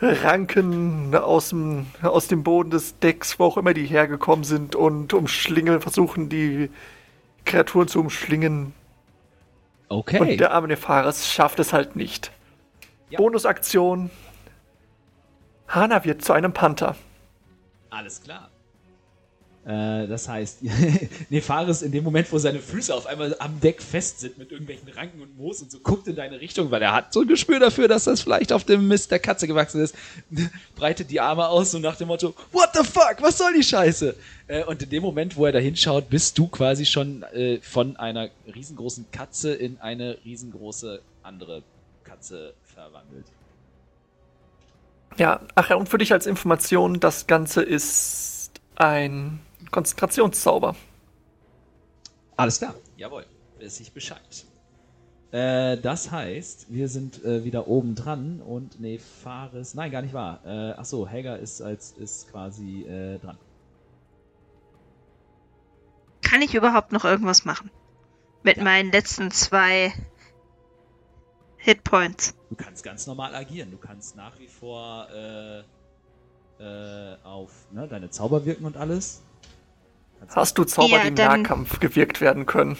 [0.00, 5.12] Ranken aus dem, aus dem Boden des Decks, wo auch immer die hergekommen sind, und
[5.12, 6.70] umschlingeln, versuchen die
[7.44, 8.72] Kreaturen zu umschlingen.
[9.90, 10.18] Okay.
[10.18, 12.32] Und der arme Nefaris schafft es halt nicht.
[13.10, 13.18] Ja.
[13.18, 14.10] Bonusaktion.
[15.68, 16.96] Hana wird zu einem Panther.
[17.90, 18.48] Alles klar.
[19.66, 20.60] Äh, das heißt,
[21.30, 24.88] Nefaris in dem Moment, wo seine Füße auf einmal am Deck fest sind mit irgendwelchen
[24.90, 27.58] Ranken und Moos und so guckt in deine Richtung, weil er hat so ein Gespür
[27.58, 29.96] dafür, dass das vielleicht auf dem Mist der Katze gewachsen ist,
[30.76, 34.14] breitet die Arme aus und nach dem Motto, what the fuck, was soll die Scheiße?
[34.46, 37.96] Äh, und in dem Moment, wo er da hinschaut, bist du quasi schon äh, von
[37.96, 41.64] einer riesengroßen Katze in eine riesengroße andere
[42.04, 43.26] Katze verwandelt.
[45.16, 50.76] Ja, ach ja, und für dich als Information, das Ganze ist ein Konzentrationszauber.
[52.36, 53.24] Alles klar, jawohl,
[53.60, 54.46] weiß ich Bescheid.
[55.32, 60.14] Äh, das heißt, wir sind äh, wieder oben dran und nee, Fares, nein, gar nicht
[60.14, 60.40] wahr.
[60.44, 63.38] Äh, ach so, Helga ist als ist quasi äh, dran.
[66.22, 67.70] Kann ich überhaupt noch irgendwas machen?
[68.42, 68.64] Mit Ja.
[68.64, 69.92] meinen letzten zwei
[71.56, 72.34] Hitpoints.
[72.50, 73.70] Du kannst ganz normal agieren.
[73.70, 75.60] Du kannst nach wie vor äh,
[76.60, 79.22] äh, auf ne, deine Zauber wirken und alles.
[80.28, 82.76] Hast du Zauber, Ja, die im dann- Nahkampf gewirkt werden können?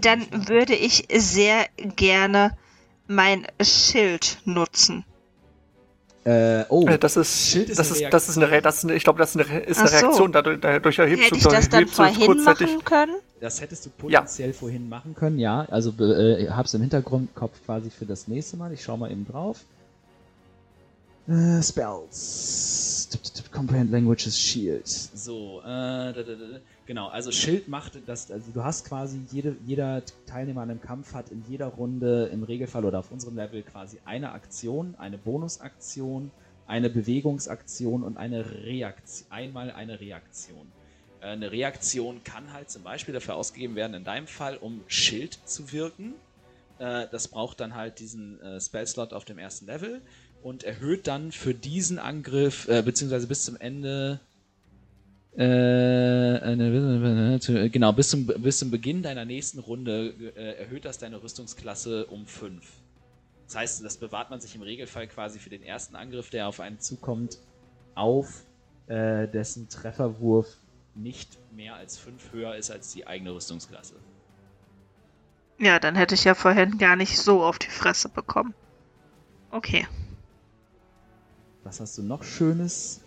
[0.00, 2.56] Dann würde ich sehr gerne
[3.06, 5.04] mein Schild nutzen.
[6.24, 8.84] Äh, oh, Äh, das ist, Schild ist das, eine ist, das ist eine, das ist
[8.84, 9.96] eine, ich glaube, das ist eine, ist eine so.
[9.96, 10.32] Reaktion.
[10.32, 12.66] Dadurch, dadurch erhebst Hätte du, ich das dann vorhin kurzzeitig.
[12.68, 13.14] machen können?
[13.40, 15.66] das hättest du potenziell vorhin machen können, ja.
[15.68, 18.72] Also äh, hab's im Hintergrundkopf quasi für das nächste Mal.
[18.72, 19.58] Ich schau mal eben drauf.
[21.28, 23.08] Äh, Spells.
[23.34, 24.86] Tipp, Comprehend Languages Shield.
[24.88, 26.60] So, äh, da, da, da.
[26.86, 27.08] genau.
[27.08, 31.30] Also Schild macht das, also du hast quasi jede, jeder Teilnehmer an einem Kampf hat
[31.30, 36.30] in jeder Runde im Regelfall oder auf unserem Level quasi eine Aktion, eine Bonusaktion,
[36.66, 39.30] eine Bewegungsaktion und eine Reaktion.
[39.30, 40.66] Einmal eine Reaktion.
[41.20, 45.38] Äh, Eine Reaktion kann halt zum Beispiel dafür ausgegeben werden, in deinem Fall, um Schild
[45.44, 46.14] zu wirken.
[46.78, 50.00] Äh, Das braucht dann halt diesen äh, Spellslot auf dem ersten Level
[50.42, 54.20] und erhöht dann für diesen Angriff, äh, beziehungsweise bis zum Ende,
[55.36, 56.58] äh,
[57.68, 62.26] genau, bis zum, bis zum Beginn deiner nächsten Runde äh, erhöht das deine Rüstungsklasse um
[62.26, 62.62] 5.
[63.46, 66.60] Das heißt, das bewahrt man sich im Regelfall quasi für den ersten Angriff, der auf
[66.60, 67.38] einen zukommt,
[67.94, 68.44] auf,
[68.86, 70.56] äh, dessen Trefferwurf
[70.94, 73.94] nicht mehr als 5 höher ist als die eigene Rüstungsklasse.
[75.58, 78.52] Ja, dann hätte ich ja vorhin gar nicht so auf die Fresse bekommen.
[79.50, 79.86] Okay.
[81.64, 83.00] Was hast du noch Schönes?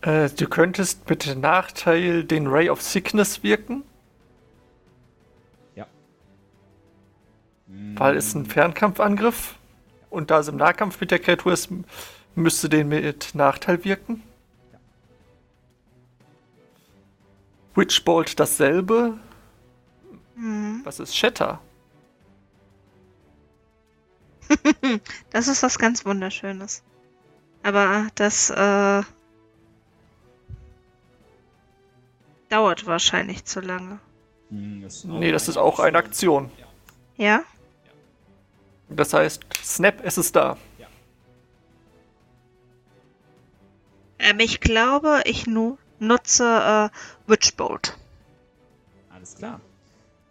[0.00, 3.82] Äh, du könntest mit Nachteil den Ray of Sickness wirken,
[5.74, 5.86] Ja.
[7.94, 9.56] weil es ein Fernkampfangriff.
[10.10, 11.68] Und da es im Nahkampf mit der Kreatur ist,
[12.34, 14.22] müsste den mit Nachteil wirken.
[17.74, 19.18] Witchbolt dasselbe.
[20.36, 20.80] Hm.
[20.84, 21.60] Was ist Shatter?
[25.30, 26.82] Das ist was ganz Wunderschönes.
[27.66, 29.02] Aber das äh,
[32.48, 33.98] dauert wahrscheinlich zu lange.
[34.50, 36.52] Hm, das ist Nee, das ist auch eine Aktion.
[37.16, 37.42] Ja?
[38.88, 40.56] Das heißt, Snap, es ist da.
[44.20, 47.98] Ähm, ich glaube, ich nu nutze äh, Witchbolt.
[49.12, 49.60] Alles klar.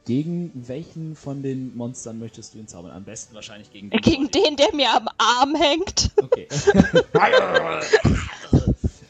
[0.06, 2.92] Gegen welchen von den Monstern möchtest du ihn zaubern?
[2.92, 6.12] Am besten wahrscheinlich gegen Gegen den, der mir am Arm hängt.
[6.22, 6.48] Okay.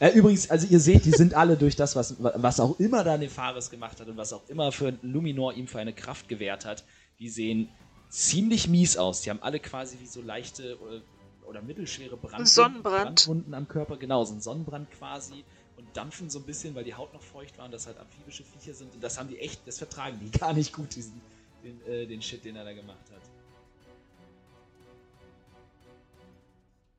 [0.00, 3.18] äh, übrigens, also ihr seht, die sind alle durch das, was, was auch immer da
[3.18, 6.82] Nefaris gemacht hat und was auch immer für Luminor ihm für eine Kraft gewährt hat,
[7.18, 7.68] die sehen
[8.08, 9.20] ziemlich mies aus.
[9.20, 11.02] Die haben alle quasi wie so leichte oder,
[11.46, 13.04] oder mittelschwere Brandwunden, Sonnenbrand.
[13.04, 15.44] Brandwunden am Körper, genau, so ein Sonnenbrand quasi
[15.76, 18.44] und dampfen so ein bisschen, weil die Haut noch feucht war und das halt amphibische
[18.44, 21.20] Viecher sind und das haben die echt, das vertragen die gar nicht gut, diesen,
[21.62, 23.22] den, äh, den Shit, den er da gemacht hat.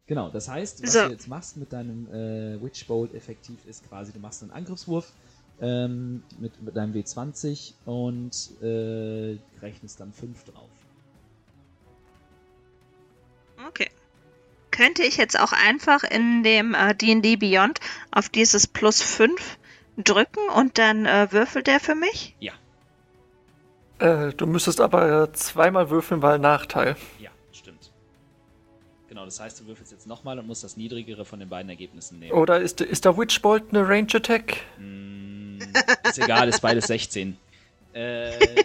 [0.08, 1.06] Genau, das heißt, was So.
[1.06, 5.12] du jetzt machst mit deinem äh, Witchbolt effektiv ist quasi, du machst einen Angriffswurf
[5.60, 10.70] ähm, mit, mit deinem W20 und äh, rechnest dann 5 drauf.
[13.68, 13.90] Okay.
[14.78, 17.80] Könnte ich jetzt auch einfach in dem äh, D&D Beyond
[18.12, 19.58] auf dieses plus 5
[19.98, 22.36] drücken und dann äh, würfelt der für mich?
[22.40, 22.54] Ja,
[24.00, 26.96] Äh, du müsstest aber äh, zweimal würfeln, weil Nachteil.
[27.20, 27.92] ja, stimmt.
[29.10, 32.20] Genau, das heißt, du würfelst jetzt nochmal und musst das niedrigere von den beiden Ergebnissen
[32.20, 32.34] nehmen.
[32.34, 34.58] Oder ist, ist der Witchbolt eine Range Attack?
[34.78, 35.58] Mm,
[36.08, 37.36] ist egal, ist beides 16.
[37.94, 38.34] Äh,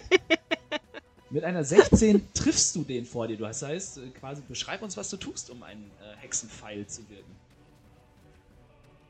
[1.33, 3.37] mit einer 16 triffst du den vor dir.
[3.37, 7.09] Du das heißt, äh, quasi beschreib uns, was du tust, um einen äh, Hexenpfeil zu
[7.09, 7.35] wirken.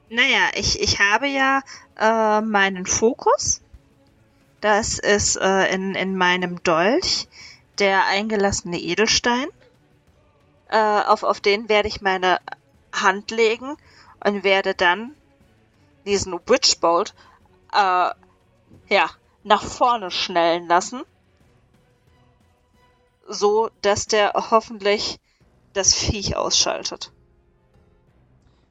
[0.10, 1.62] Naja, ich, ich habe ja
[2.00, 3.62] äh, meinen Fokus.
[4.62, 7.28] Das ist äh, in, in meinem Dolch
[7.80, 9.48] der eingelassene Edelstein.
[10.70, 12.40] Äh, auf, auf den werde ich meine
[12.94, 13.76] Hand legen
[14.24, 15.14] und werde dann
[16.06, 17.14] diesen Witchbolt
[17.74, 18.10] äh,
[18.90, 19.10] ja,
[19.44, 21.04] nach vorne schnellen lassen.
[23.28, 25.20] So, dass der hoffentlich
[25.74, 27.12] das Viech ausschaltet.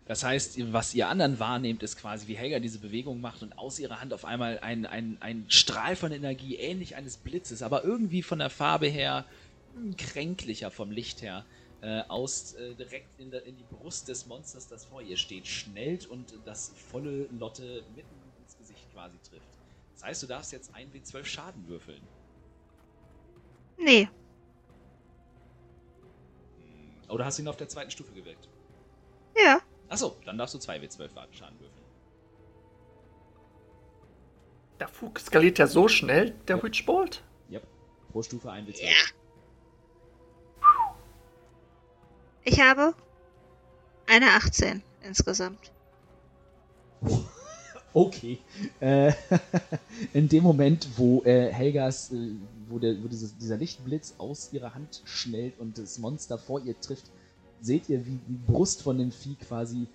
[0.07, 3.79] Das heißt, was ihr anderen wahrnehmt, ist quasi, wie Helga diese Bewegung macht und aus
[3.79, 8.23] ihrer Hand auf einmal ein, ein, ein Strahl von Energie, ähnlich eines Blitzes, aber irgendwie
[8.23, 9.25] von der Farbe her
[9.97, 11.47] kränklicher vom Licht her,
[11.81, 15.47] äh, aus äh, direkt in, der, in, die Brust des Monsters, das vor ihr steht,
[15.47, 19.49] schnellt und das volle Lotte mitten ins Gesicht quasi trifft.
[19.95, 22.03] Das heißt, du darfst jetzt 1w12 Schaden würfeln.
[23.79, 24.09] Nee.
[27.13, 28.49] Oder hast du ihn auf der zweiten Stufe gewirkt?
[29.37, 29.61] Ja.
[29.89, 31.85] Achso, dann darfst du 2w12 Schaden würfeln.
[34.81, 36.63] Der Fug skaliert ja so schnell, der Ja.
[36.63, 37.23] Witchbolt.
[37.51, 37.61] Ja,
[38.11, 38.83] pro Stufe 1w12.
[38.83, 38.91] Ja.
[42.45, 42.95] Ich habe
[44.09, 45.71] eine 18 insgesamt.
[47.95, 48.39] Okay.
[48.81, 49.13] Äh,
[50.13, 52.33] in dem Moment, wo äh, Helgas, äh,
[52.69, 56.81] wo, der, wo dieses, dieser Lichtblitz aus ihrer Hand schnellt und das Monster vor ihr
[56.81, 57.07] trifft,
[57.61, 59.87] seht ihr, wie die Brust von dem Vieh quasi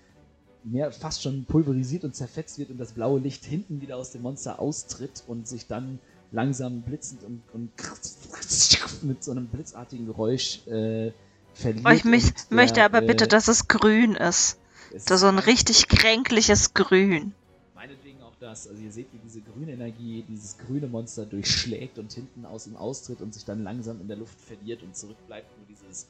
[0.64, 4.22] mehr fast schon pulverisiert und zerfetzt wird und das blaue Licht hinten wieder aus dem
[4.22, 5.98] Monster austritt und sich dann
[6.30, 7.70] langsam blitzend und, und
[9.02, 11.12] mit so einem blitzartigen Geräusch äh,
[11.54, 11.86] verliert.
[11.86, 14.58] Oh, ich mich, der, möchte aber äh, bitte, dass es grün ist.
[14.94, 17.34] es Das ist so ein richtig kränkliches Grün.
[18.40, 18.68] Das.
[18.68, 22.76] Also ihr seht, wie diese grüne Energie dieses grüne Monster durchschlägt und hinten aus ihm
[22.76, 26.06] austritt und sich dann langsam in der Luft verliert und zurückbleibt nur dieses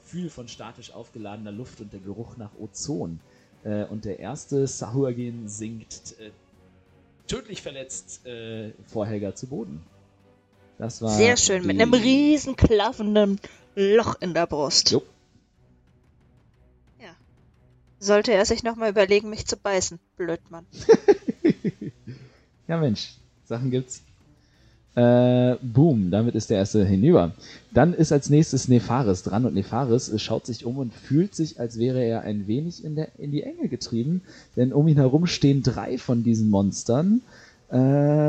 [0.00, 3.18] Gefühl von statisch aufgeladener Luft und der Geruch nach Ozon.
[3.64, 6.30] Äh, und der erste Sahurgen sinkt äh,
[7.26, 9.82] tödlich verletzt äh, vor Helga zu Boden.
[10.78, 13.40] Das war Sehr schön, mit einem riesen klaffenden
[13.74, 14.90] Loch in der Brust.
[14.90, 15.02] Jo.
[17.00, 17.14] Ja.
[17.98, 19.98] Sollte er sich nochmal überlegen, mich zu beißen.
[20.16, 20.66] Blödmann.
[22.72, 24.02] Ja, Mensch, Sachen gibt's.
[24.94, 27.32] Äh, boom, damit ist der erste hinüber.
[27.70, 31.78] Dann ist als nächstes Nefaris dran und Nefaris schaut sich um und fühlt sich, als
[31.78, 34.22] wäre er ein wenig in, der, in die Enge getrieben,
[34.56, 37.20] denn um ihn herum stehen drei von diesen Monstern.
[37.68, 37.76] Äh,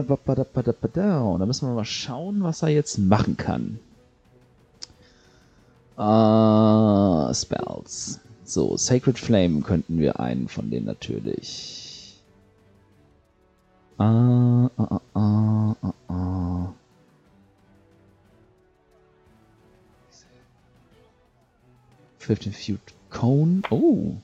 [0.03, 3.79] da müssen wir mal schauen, was er jetzt machen kann.
[5.97, 8.19] Äh, Spells.
[8.43, 11.82] So, Sacred Flame könnten wir einen von denen natürlich.
[14.03, 16.73] Ah, ah, ah, ah, ah.
[22.17, 23.61] Fifteen Feet Cone.
[23.69, 24.17] Oh.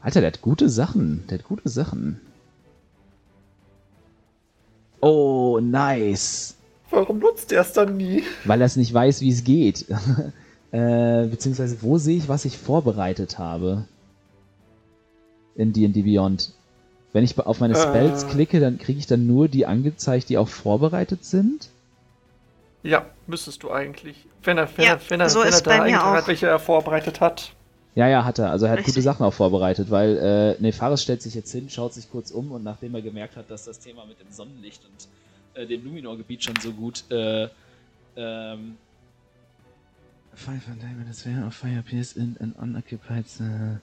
[0.00, 1.26] Alter, der hat gute Sachen.
[1.28, 2.18] Der hat gute Sachen.
[5.02, 6.54] Oh, nice.
[6.88, 8.22] Warum nutzt er es dann nie?
[8.46, 9.84] Weil er es nicht weiß, wie es geht.
[10.70, 13.86] äh, beziehungsweise, wo sehe ich, was ich vorbereitet habe?
[15.56, 16.54] In D&D Beyond.
[17.14, 18.26] Wenn ich auf meine Spells Äh.
[18.26, 21.70] klicke, dann kriege ich dann nur die angezeigt, die auch vorbereitet sind.
[22.82, 24.26] Ja, müsstest du eigentlich.
[24.42, 26.12] Wenn er, wenn Ja, er, wenn er, so wenn er ist da bei mir eingetragen
[26.12, 26.16] auch.
[26.18, 27.52] hat, welche er vorbereitet hat.
[27.94, 28.50] Ja, ja, hat er.
[28.50, 28.94] Also er hat Richtig.
[28.96, 32.50] gute Sachen auch vorbereitet, weil äh, Nefaris stellt sich jetzt hin, schaut sich kurz um
[32.50, 35.08] und nachdem er gemerkt hat, dass das Thema mit dem Sonnenlicht und
[35.62, 37.44] äh, dem Luminor-Gebiet schon so gut äh,
[38.16, 38.76] ähm,
[40.34, 43.76] Fire from diamond sphere of fire appears in an unoccupied uh,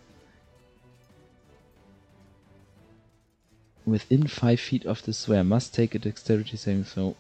[3.86, 7.16] within five feet of the sphere must take a dexterity saving throw.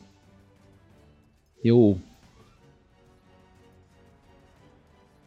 [1.63, 1.99] Jo.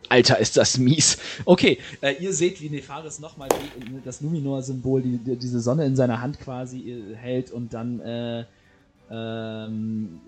[0.09, 1.19] Alter, ist das mies.
[1.45, 3.49] Okay, äh, ihr seht, wie Nefaris nochmal
[4.05, 8.45] das Luminor-Symbol, die, die, diese Sonne in seiner Hand quasi äh, hält und dann äh,
[9.11, 10.21] ähm,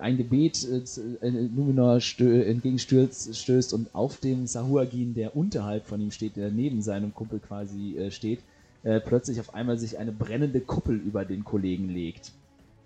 [0.00, 6.00] ein Gebet äh, äh, Luminor stö entgegenstürzt stößt und auf dem Sahuagin, der unterhalb von
[6.00, 8.40] ihm steht, der neben seinem Kumpel quasi äh, steht,
[8.84, 12.32] äh, plötzlich auf einmal sich eine brennende Kuppel über den Kollegen legt.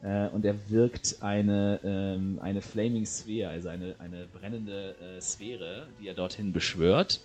[0.02, 5.88] Äh, und er wirkt eine, ähm, eine Flaming Sphere, also eine, eine brennende äh, Sphäre,
[6.00, 7.20] die er dorthin beschwört.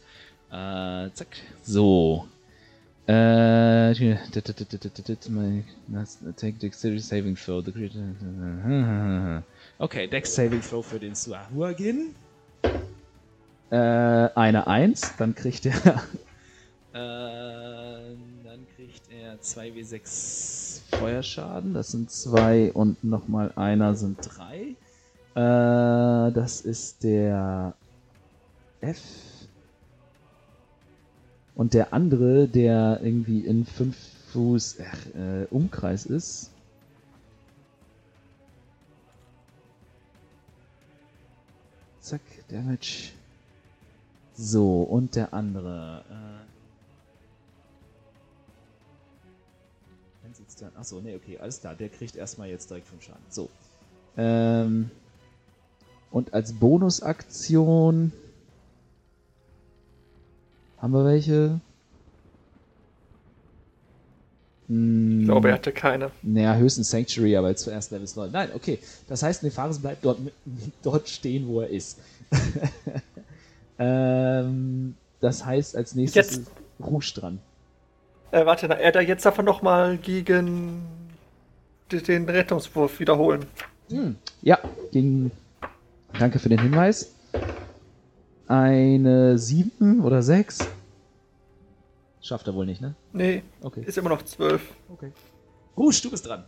[0.49, 1.27] Äh, zack.
[1.63, 2.27] So.
[3.07, 3.91] Äh,
[9.77, 12.15] Okay, Dex Saving Throw für den Suahuagin.
[13.69, 15.73] Äh, eine 1, dann kriegt er.
[16.93, 17.62] äh,
[19.43, 21.73] 2w6 Feuerschaden.
[21.73, 24.75] Das sind 2 und nochmal einer sind 3.
[25.35, 27.73] Äh, das ist der
[28.81, 28.99] F.
[31.55, 33.95] Und der andere, der irgendwie in 5
[34.31, 36.49] Fuß äh, Umkreis ist.
[41.99, 43.11] Zack, Damage.
[44.35, 46.03] So, und der andere.
[46.09, 46.52] Äh,
[50.63, 50.75] dann.
[50.75, 51.75] Achso, nee, okay, alles klar.
[51.75, 53.21] Der kriegt erstmal jetzt direkt 5 Schaden.
[53.29, 53.49] So.
[54.17, 54.89] Ähm,
[56.11, 58.11] und als Bonusaktion
[60.77, 61.59] haben wir welche?
[64.67, 66.11] Hm, Ich glaube, er hatte keine.
[66.21, 68.31] Naja, höchstens Sanctuary, aber jetzt zuerst Level 9.
[68.31, 68.79] Nein, okay.
[69.07, 70.19] Das heißt, Nefaris bleibt dort,
[70.83, 71.99] dort stehen, wo er ist.
[73.79, 77.39] ähm, das heißt, als nächstes Jetzt- ist Rouge dran.
[78.33, 80.81] Äh, warte, na, er da jetzt davon nochmal gegen
[81.91, 83.45] den Rettungswurf wiederholen.
[83.89, 84.57] Hm, ja,
[84.91, 85.31] gegen.
[86.17, 87.13] Danke für den Hinweis.
[88.47, 90.67] Eine 7 oder 6?
[92.21, 92.95] Schafft er wohl nicht, ne?
[93.11, 93.83] Nee, Okay.
[93.85, 94.63] ist immer noch zwölf.
[94.91, 95.11] okay.
[95.77, 96.43] Rouge, du bist dran.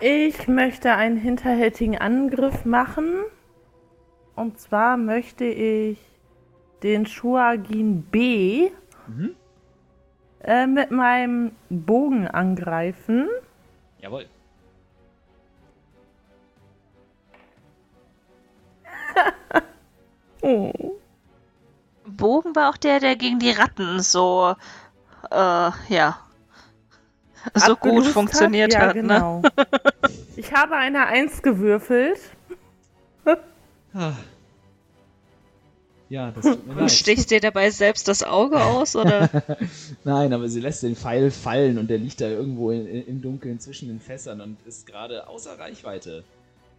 [0.00, 3.08] Ich möchte einen hinterhältigen Angriff machen.
[4.36, 5.98] Und zwar möchte ich
[6.82, 8.70] den Shuagin B
[9.06, 9.34] Mhm.
[10.42, 13.28] Äh, mit meinem Bogen angreifen.
[14.00, 14.26] Jawohl.
[20.40, 20.72] Oh.
[22.06, 24.54] Bogen war auch der, der gegen die Ratten so,
[25.32, 26.18] äh, ja,
[27.54, 29.02] so gut funktioniert ja, hat, ne?
[29.02, 29.42] genau.
[30.36, 32.20] ich habe eine Eins gewürfelt.
[36.08, 36.90] Ja, das tut mir leid.
[36.90, 39.28] stichst dir dabei selbst das Auge aus, oder?
[40.04, 43.22] Nein, aber sie lässt den Pfeil fallen und der liegt da irgendwo in, in, im
[43.22, 46.24] Dunkeln zwischen den Fässern und ist gerade außer Reichweite.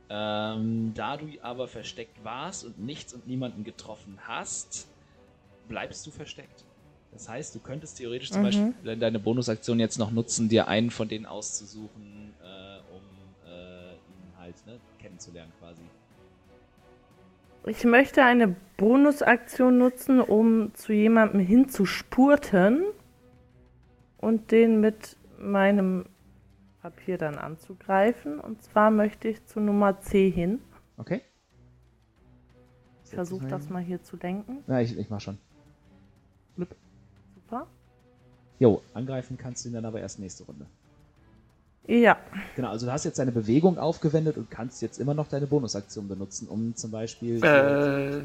[0.10, 4.88] Ähm, da du aber versteckt warst und nichts und niemanden getroffen hast,
[5.68, 6.64] bleibst du versteckt.
[7.12, 8.46] Das heißt, du könntest theoretisch zum Mhm.
[8.46, 13.02] Beispiel deine Bonusaktion jetzt noch nutzen, dir einen von denen auszusuchen, äh, um
[13.52, 15.82] äh, ihn halt ne, kennenzulernen quasi.
[17.70, 22.84] Ich möchte eine Bonusaktion nutzen, um zu jemandem hinzuspurten
[24.18, 26.08] und den mit meinem
[26.82, 28.40] Papier dann anzugreifen.
[28.40, 30.60] Und zwar möchte ich zu Nummer C hin.
[30.98, 31.22] Okay?
[33.04, 34.64] Ich versuche das mal hier zu denken.
[34.66, 35.38] Ja, ich, ich mach schon.
[36.56, 36.76] Blip.
[37.36, 37.68] Super.
[38.58, 40.66] Jo, angreifen kannst du ihn dann aber erst nächste Runde.
[41.88, 42.18] Ja,
[42.56, 46.08] Genau, also du hast jetzt deine Bewegung aufgewendet und kannst jetzt immer noch deine Bonusaktion
[46.08, 47.44] benutzen, um zum Beispiel.
[47.44, 48.22] Äh.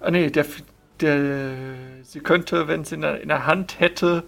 [0.00, 0.46] Ah, nee, der,
[1.00, 1.54] der.
[2.02, 4.24] Sie könnte, wenn sie in der, in der Hand hätte,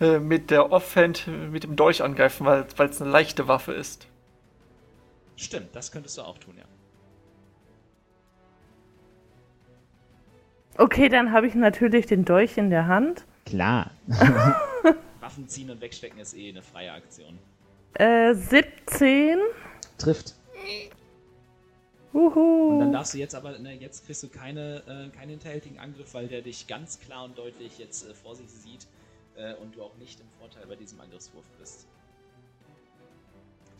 [0.00, 4.06] äh, mit der Offhand mit dem Dolch angreifen, weil es eine leichte Waffe ist.
[5.36, 6.64] Stimmt, das könntest du auch tun, ja.
[10.80, 13.24] okay, dann habe ich natürlich den Dolch in der Hand.
[13.46, 13.90] Klar.
[15.30, 17.38] Waffen ziehen und wegstecken ist eh eine freie Aktion.
[17.94, 19.38] Äh, 17.
[19.96, 20.34] Trifft.
[22.12, 22.72] Uhu.
[22.72, 26.12] Und dann darfst du jetzt aber, ne, jetzt kriegst du keine, äh, keinen hinterhältigen Angriff,
[26.14, 28.86] weil der dich ganz klar und deutlich jetzt äh, vor sich sieht
[29.36, 31.86] äh, und du auch nicht im Vorteil bei diesem Angriffswurf bist.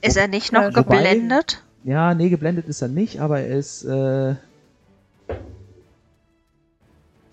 [0.03, 1.65] Ist er nicht noch wobei- geblendet?
[1.83, 3.85] Ja, nee, geblendet ist er nicht, aber er ist.
[3.85, 4.37] Äh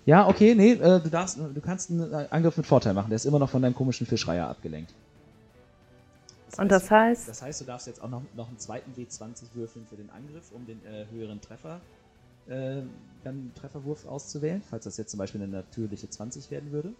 [0.08, 3.10] ja, okay, nee, äh, du darfst, du kannst einen äh, Angriff mit Vorteil machen.
[3.10, 4.94] Der ist immer noch von deinem komischen Fischreiher abgelenkt.
[6.56, 9.86] Und das heißt, Das heißt, du darfst jetzt auch noch, noch einen zweiten W20 würfeln
[9.86, 11.82] für den Angriff, um den äh, höheren Treffer,
[12.48, 12.80] äh,
[13.22, 16.94] dann Trefferwurf auszuwählen, falls das jetzt zum Beispiel eine natürliche 20 werden würde.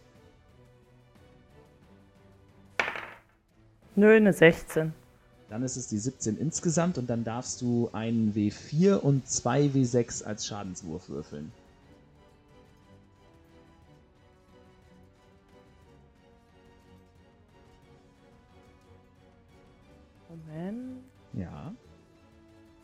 [3.97, 4.93] nö, eine 16.
[5.49, 10.25] Dann ist es die 17 insgesamt und dann darfst du einen W4 und zwei W6
[10.25, 11.51] als Schadenswurf würfeln.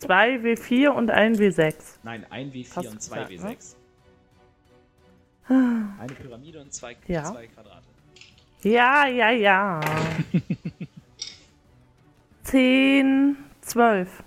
[0.05, 1.75] 2 W4 und ein W6.
[2.03, 3.57] Nein, ein W4 Hast und zwei gesagt, ne?
[3.57, 3.77] W6.
[5.99, 7.25] Eine Pyramide und zwei, Ja.
[7.25, 7.87] zwei Quadrate.
[8.63, 9.81] Ja, ja, ja.
[12.45, 14.23] 10, 12.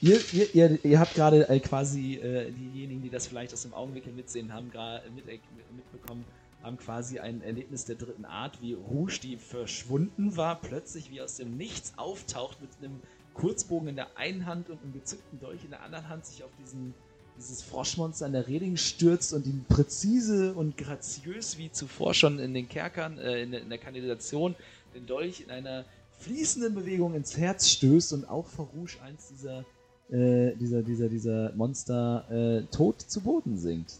[0.00, 3.72] Ihr, ihr, ihr, ihr habt gerade äh, quasi äh, diejenigen, die das vielleicht aus dem
[3.72, 5.38] Augenwinkel mitsehen, haben gerade mit, äh,
[5.76, 6.24] mitbekommen,
[6.62, 11.36] haben quasi ein Erlebnis der dritten Art, wie Rouge, die verschwunden war, plötzlich wie aus
[11.36, 13.00] dem Nichts auftaucht mit einem
[13.34, 16.50] Kurzbogen in der einen Hand und einem gezückten Dolch in der anderen Hand, sich auf
[16.60, 16.94] diesen,
[17.36, 22.54] dieses Froschmonster an der Reling stürzt und ihn präzise und graziös wie zuvor schon in
[22.54, 24.54] den Kerkern, äh, in, der- in der Kanalisation,
[24.94, 25.84] den Dolch in einer
[26.18, 29.64] fließenden Bewegung ins Herz stößt und auch Rouge eins dieser
[30.10, 33.94] äh, dieser, dieser, dieser Monster äh, tot zu Boden sinkt.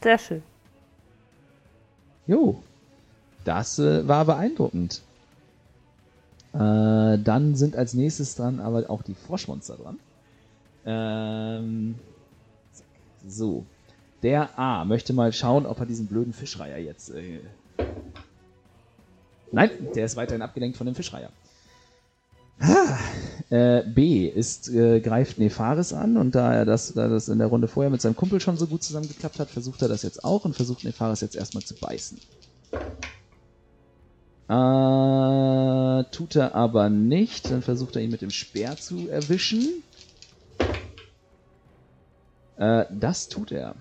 [0.00, 0.42] Sehr schön.
[2.28, 2.62] Jo,
[3.48, 5.00] das äh, war beeindruckend.
[6.52, 9.98] Äh, dann sind als nächstes dran aber auch die Froschmonster dran.
[10.84, 11.94] Ähm,
[13.26, 13.64] so.
[14.22, 17.10] Der A möchte mal schauen, ob er diesen blöden Fischreiher jetzt.
[17.10, 17.40] Äh
[19.50, 21.30] Nein, der ist weiterhin abgelenkt von dem Fischreiher.
[22.60, 22.98] Ah,
[23.48, 27.46] äh, B ist, äh, greift Nefaris an und da er das, da das in der
[27.46, 30.44] Runde vorher mit seinem Kumpel schon so gut zusammengeklappt hat, versucht er das jetzt auch
[30.44, 32.18] und versucht Nefaris jetzt erstmal zu beißen.
[34.48, 39.82] Äh, tut er aber nicht, dann versucht er ihn mit dem Speer zu erwischen.
[42.56, 43.74] Äh, das tut er.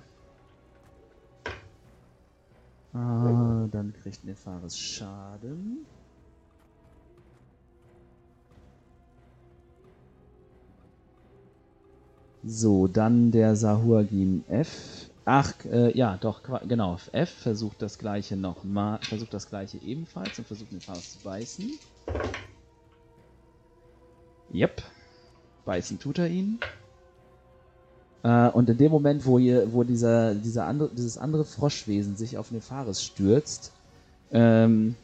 [2.93, 5.86] Ah, dann kriegt Nefaris Schaden.
[12.43, 15.09] So, dann der Sahuagin F.
[15.30, 16.98] Ach, äh, ja, doch, genau.
[17.12, 21.70] F versucht das gleiche nochmal, versucht das gleiche ebenfalls und versucht Nefaris zu beißen.
[24.54, 24.84] Yep.
[25.66, 26.60] Beißen tut er ihn.
[28.24, 32.38] Äh, und in dem Moment, wo, ihr, wo dieser, dieser andere, dieses andere Froschwesen sich
[32.38, 33.74] auf Nefaris stürzt,
[34.32, 34.96] ähm,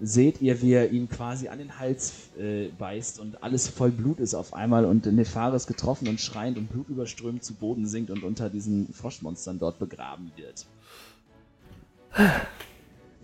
[0.00, 4.18] seht ihr, wie er ihn quasi an den Hals äh, beißt und alles voll Blut
[4.18, 8.50] ist auf einmal und Nefaris getroffen und schreiend und blutüberströmt zu Boden sinkt und unter
[8.50, 10.66] diesen Froschmonstern dort begraben wird.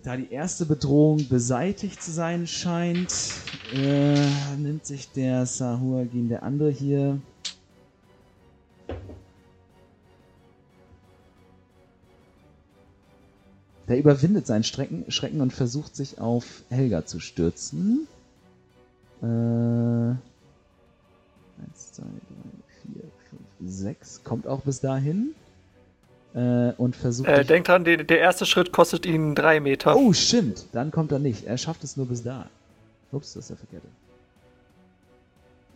[0.03, 3.13] Da die erste Bedrohung beseitigt zu sein scheint,
[3.73, 4.15] äh,
[4.57, 7.19] nimmt sich der Sahuagin, der andere hier,
[13.89, 18.07] Der überwindet seinen Strecken, Schrecken und versucht sich auf Helga zu stürzen.
[19.23, 20.19] Äh, 1,
[21.93, 22.09] 2, 3,
[22.93, 24.23] 4, 5, 6.
[24.23, 25.33] Kommt auch bis dahin.
[26.35, 27.27] Äh, und versucht.
[27.27, 29.97] Äh, denkt dran, der, der erste Schritt kostet ihn drei Meter.
[29.97, 30.67] oh, stimmt.
[30.71, 31.45] Dann kommt er nicht.
[31.45, 32.47] Er schafft es nur bis da.
[33.11, 33.87] Ups, das ist der verkehrte.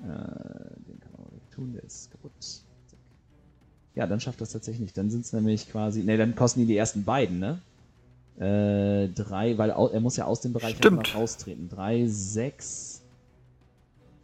[0.04, 2.32] Äh, den kann man auch nicht tun, der ist kaputt.
[2.40, 3.00] Zack.
[3.96, 4.98] Ja, dann schafft er es tatsächlich nicht.
[4.98, 6.04] Dann sind es nämlich quasi.
[6.04, 7.60] Ne, dann kosten ihn die ersten beiden, ne?
[8.40, 11.14] Äh, drei, weil er muss ja aus dem Bereich Stimmt.
[11.14, 11.70] noch raustreten.
[11.70, 13.02] Drei, sechs.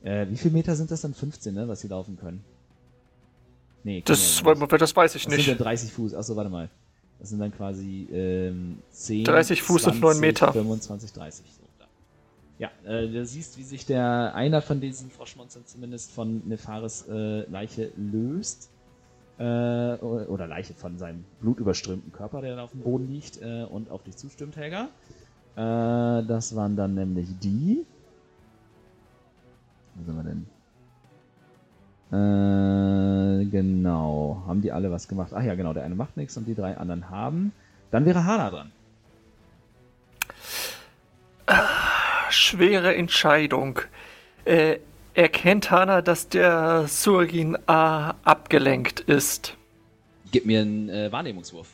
[0.04, 1.14] Äh, wie viel Meter sind das dann?
[1.14, 1.68] 15, ne?
[1.68, 2.44] Was sie laufen können.
[3.84, 4.72] Nee, Das, ja nicht.
[4.82, 5.62] das weiß ich Das sind ja nicht.
[5.64, 6.14] 30 Fuß.
[6.14, 6.70] Achso, warte mal.
[7.20, 10.52] Das sind dann quasi ähm, 10, 30 Fuß und 9 Meter.
[10.54, 11.46] 25, 30.
[11.46, 11.60] So.
[12.60, 17.50] Ja, äh, du siehst, wie sich der einer von diesen Froschmonstern zumindest von Nefaris äh,
[17.50, 18.70] Leiche löst.
[19.40, 23.90] Äh, oder Leiche von seinem blutüberströmten Körper, der dann auf dem Boden liegt äh, und
[23.90, 24.90] auf dich zustimmt, Helga.
[25.56, 27.86] Äh, das waren dann nämlich die.
[29.96, 30.46] Wo sind wir denn?
[32.12, 34.44] Äh, genau.
[34.46, 35.32] Haben die alle was gemacht?
[35.34, 35.72] Ach ja, genau.
[35.72, 37.54] Der eine macht nichts und die drei anderen haben.
[37.92, 38.72] Dann wäre Hana dran.
[42.30, 43.80] Schwere Entscheidung.
[44.44, 44.80] Äh,
[45.20, 49.56] erkennt Hana, dass der Surgin A abgelenkt ist?
[50.32, 51.68] Gib mir einen äh, Wahrnehmungswurf.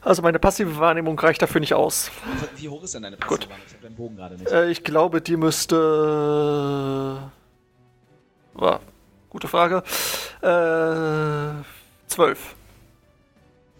[0.00, 2.10] Also meine passive Wahrnehmung reicht dafür nicht aus.
[2.56, 3.48] Wie hoch ist denn deine Gut.
[3.48, 3.66] passive Wahrnehmung?
[3.66, 4.50] Ich habe deinen Bogen gerade nicht.
[4.50, 5.76] Äh, ich glaube, die müsste.
[8.54, 8.80] War.
[9.30, 9.82] Gute Frage.
[10.40, 11.62] Äh.
[12.08, 12.54] 12.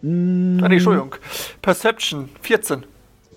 [0.03, 1.15] Mm, Ah, nee, Entschuldigung.
[1.63, 2.85] Perception 14.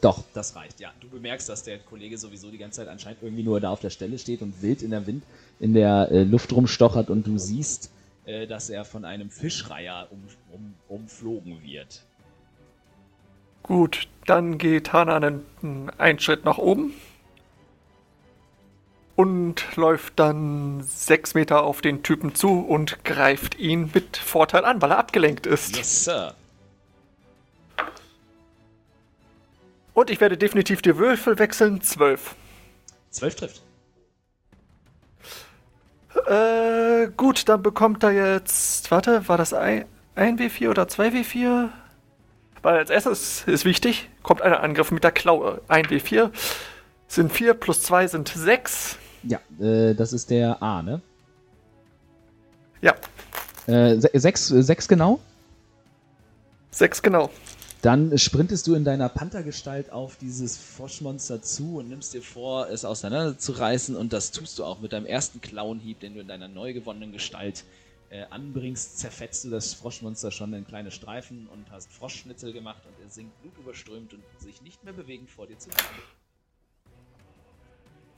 [0.01, 0.91] Doch, das reicht, ja.
[1.11, 3.89] Du bemerkst, dass der Kollege sowieso die ganze Zeit anscheinend irgendwie nur da auf der
[3.89, 5.23] Stelle steht und wild in der Wind
[5.59, 7.91] in der äh, Luft rumstochert und du siehst,
[8.25, 12.03] äh, dass er von einem Fischreiher um, um, umflogen wird.
[13.63, 16.93] Gut, dann geht Hana einen, einen Schritt nach oben.
[19.17, 24.81] Und läuft dann sechs Meter auf den Typen zu und greift ihn mit Vorteil an,
[24.81, 25.75] weil er abgelenkt ist.
[25.75, 26.35] Yes, Sir.
[29.93, 31.81] Und ich werde definitiv die Würfel wechseln.
[31.81, 32.35] 12.
[33.09, 33.61] 12 trifft.
[36.27, 38.91] Äh, gut, dann bekommt er jetzt.
[38.91, 39.85] Warte, war das ein,
[40.15, 41.69] ein W4 oder 2 W4?
[42.61, 45.61] Weil als erstes ist wichtig, kommt ein Angriff mit der Klaue.
[45.67, 46.31] Ein W4
[47.07, 48.97] sind 4 plus 2 sind 6.
[49.23, 51.01] Ja, äh, das ist der A, ne?
[52.81, 52.95] Ja,
[53.67, 55.19] Äh, se sechs, äh, sechs genau?
[56.71, 57.29] 6 genau.
[57.81, 62.85] Dann sprintest du in deiner Panthergestalt auf dieses Froschmonster zu und nimmst dir vor, es
[62.85, 66.73] auseinanderzureißen und das tust du auch mit deinem ersten Klauenhieb, den du in deiner neu
[66.73, 67.63] gewonnenen Gestalt
[68.11, 73.03] äh, anbringst, zerfetzt du das Froschmonster schon in kleine Streifen und hast Froschschnitzel gemacht und
[73.03, 75.69] er sinkt blutüberströmt und sich nicht mehr bewegend vor dir zu.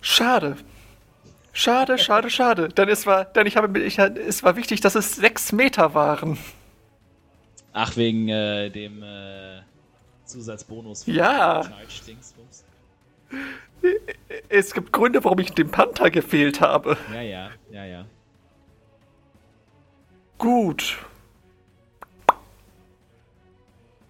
[0.02, 0.58] Schade.
[1.54, 2.68] Schade, schade, schade.
[2.68, 6.38] Denn es war, denn ich habe, ich, es war wichtig, dass es 6 Meter waren.
[7.74, 9.62] Ach, wegen äh, dem äh,
[10.26, 11.06] Zusatzbonus.
[11.08, 11.64] Ja.
[14.48, 16.98] Es gibt Gründe, warum ich dem Panther gefehlt habe.
[17.12, 18.06] Ja, ja, ja, ja.
[20.38, 21.00] Gut.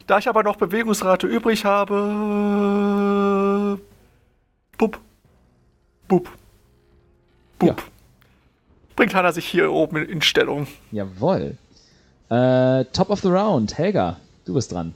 [0.05, 1.93] Da ich aber noch Bewegungsrate übrig habe.
[4.77, 4.99] Bup.
[6.09, 6.29] Bup.
[7.57, 7.67] Bup.
[7.69, 7.75] Ja.
[8.95, 10.67] Bringt Hanna sich hier oben in, in Stellung.
[10.91, 11.57] Jawohl.
[12.33, 13.77] Äh, top of the round.
[13.77, 14.95] Helga, du bist dran.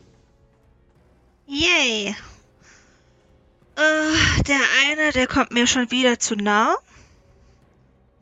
[1.46, 2.16] Yay.
[3.76, 6.76] Äh, der eine, der kommt mir schon wieder zu nah.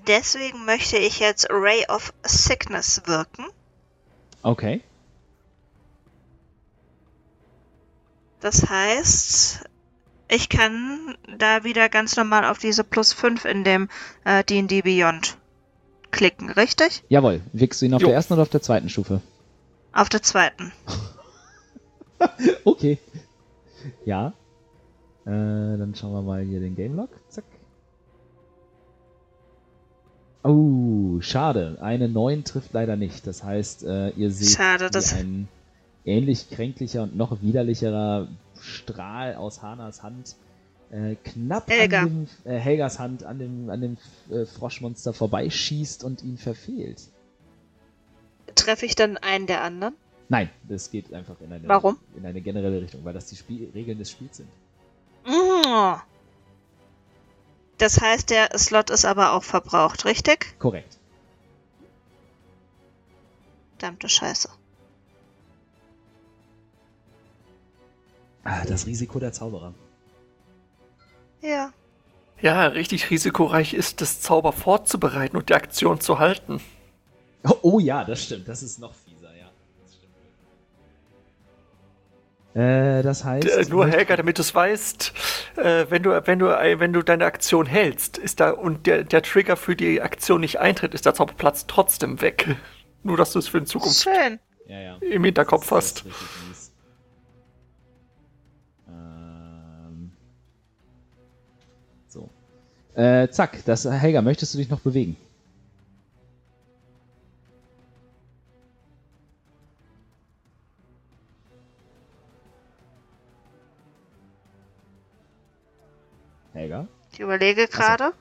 [0.05, 3.45] Deswegen möchte ich jetzt Ray of Sickness wirken.
[4.43, 4.83] Okay.
[8.41, 9.63] Das heißt,
[10.27, 13.87] ich kann da wieder ganz normal auf diese plus 5 in dem
[14.25, 15.37] äh, D&D Beyond
[16.15, 17.03] klicken, richtig?
[17.09, 17.41] Jawohl.
[17.53, 18.07] Wirkst du ihn auf Jo.
[18.07, 19.21] der ersten oder auf der zweiten Stufe?
[19.93, 20.71] Auf der zweiten.
[22.63, 22.97] Okay.
[24.05, 24.29] Ja.
[25.25, 27.09] Äh, dann schauen wir mal hier den Game Log.
[27.27, 27.43] Zack.
[30.43, 31.77] Oh, schade.
[31.81, 33.27] Eine 9 trifft leider nicht.
[33.27, 35.49] Das heißt, äh, ihr seht Schade, ein
[36.05, 38.29] ähnlich kränklicher und noch widerlicherer
[38.61, 40.37] Strahl aus Hanas Hand
[40.91, 42.01] äh, knapp Helga.
[42.01, 43.97] an dem, äh, Helgas Hand an dem, an dem
[44.29, 47.01] äh, Froschmonster vorbeischießt und ihn verfehlt.
[48.55, 49.95] Treffe ich dann einen der anderen?
[50.29, 51.97] Nein, das geht einfach in eine, Warum?
[52.15, 54.49] in eine generelle Richtung, weil das die Spiel Regeln des Spiels sind.
[55.25, 55.99] Mm.
[57.77, 60.57] Das heißt, der Slot ist aber auch verbraucht, richtig?
[60.59, 60.97] Korrekt.
[63.77, 64.49] Verdammte Scheiße.
[68.43, 69.73] Ah, das Risiko der Zauberer.
[71.45, 71.71] Ja.
[72.41, 76.61] Ja, richtig risikoreich ist es, Zauber vorzubereiten und die Aktion zu halten.
[77.43, 78.47] Oh, oh ja, das stimmt.
[78.47, 79.49] Das ist noch fieser, ja.
[79.83, 80.13] Das stimmt.
[82.55, 83.47] Äh, das heißt.
[83.47, 85.13] Äh, nur Helga, damit du es weißt,
[85.57, 89.03] äh, wenn du, wenn du, äh, wenn du deine Aktion hältst, ist da und der,
[89.03, 92.55] der Trigger für die Aktion nicht eintritt, ist der Zauberplatz trotzdem weg.
[93.03, 94.39] Nur, dass du es für die Zukunft Schön.
[94.67, 94.97] Ja, ja.
[94.99, 96.05] im Hinterkopf Das hast.
[96.05, 96.31] richtig
[102.95, 105.17] Äh, zack, das, Helga, möchtest du dich noch bewegen?
[116.53, 116.87] Helga?
[117.11, 118.13] Ich überlege gerade.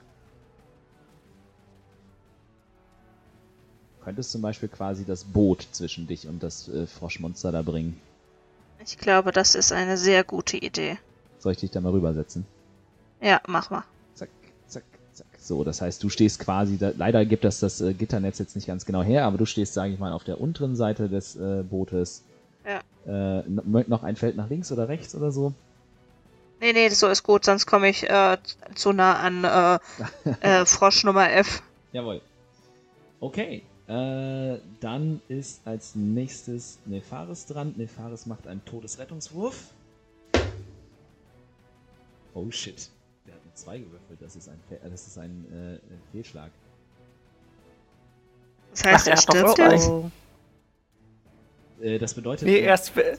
[4.03, 7.99] Könntest zum Beispiel quasi das Boot zwischen dich und das äh, Froschmonster da bringen.
[8.83, 10.99] Ich glaube, das ist eine sehr gute Idee.
[11.39, 12.45] Soll ich dich da mal rübersetzen?
[13.21, 13.85] Ja, mach mal.
[15.45, 18.65] So, das heißt, du stehst quasi, da, leider gibt das das äh, Gitternetz jetzt nicht
[18.65, 21.61] ganz genau her, aber du stehst, sage ich mal, auf der unteren Seite des äh,
[21.61, 22.23] Bootes.
[22.65, 22.79] Ja.
[23.05, 25.53] Äh, noch ein Feld nach links oder rechts oder so?
[26.61, 28.37] Nee, nee, so ist gut, sonst komme ich äh,
[28.73, 29.79] zu nah an äh,
[30.61, 31.61] äh, Frosch Nummer F.
[31.93, 32.21] Jawohl.
[33.19, 33.61] Okay.
[33.87, 37.75] Dann ist als nächstes Nefaris dran.
[37.77, 39.69] Nefaris macht einen Todesrettungswurf.
[42.33, 42.89] Oh shit.
[43.55, 44.21] Der hat eine 2 gewürfelt.
[44.21, 46.51] Das ist ein, Fe äh, das ist ein, äh, Fehlschlag.
[48.71, 49.87] Das heißt, Ach, er stirbt jetzt?
[49.87, 50.11] Oh.
[51.81, 53.17] Äh, das bedeutet, Nee, erst, wir,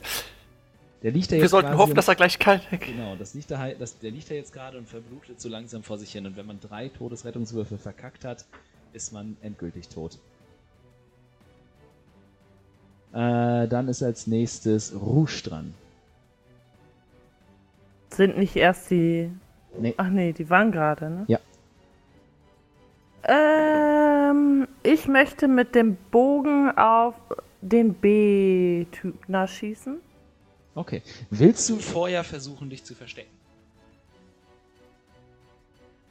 [1.03, 2.61] der liegt da wir jetzt sollten quasi hoffen, dass er gleich kalt.
[2.71, 5.83] Genau, das liegt da, halt- das, der liegt da jetzt gerade und verblutet so langsam
[5.83, 6.25] vor sich hin.
[6.25, 8.45] Und wenn man drei Todesrettungswürfe verkackt hat,
[8.93, 10.17] ist man endgültig tot.
[13.13, 15.73] Äh, dann ist als nächstes Rouge dran.
[18.09, 19.31] Sind nicht erst die.
[19.79, 19.93] Nee.
[19.97, 21.25] Ach nee, die waren gerade, ne?
[21.27, 21.39] Ja.
[23.23, 27.15] Ähm, ich möchte mit dem Bogen auf
[27.61, 29.15] den B-Typ
[29.47, 29.97] schießen.
[30.75, 31.01] Okay.
[31.29, 33.31] Willst du vorher versuchen, dich zu verstecken?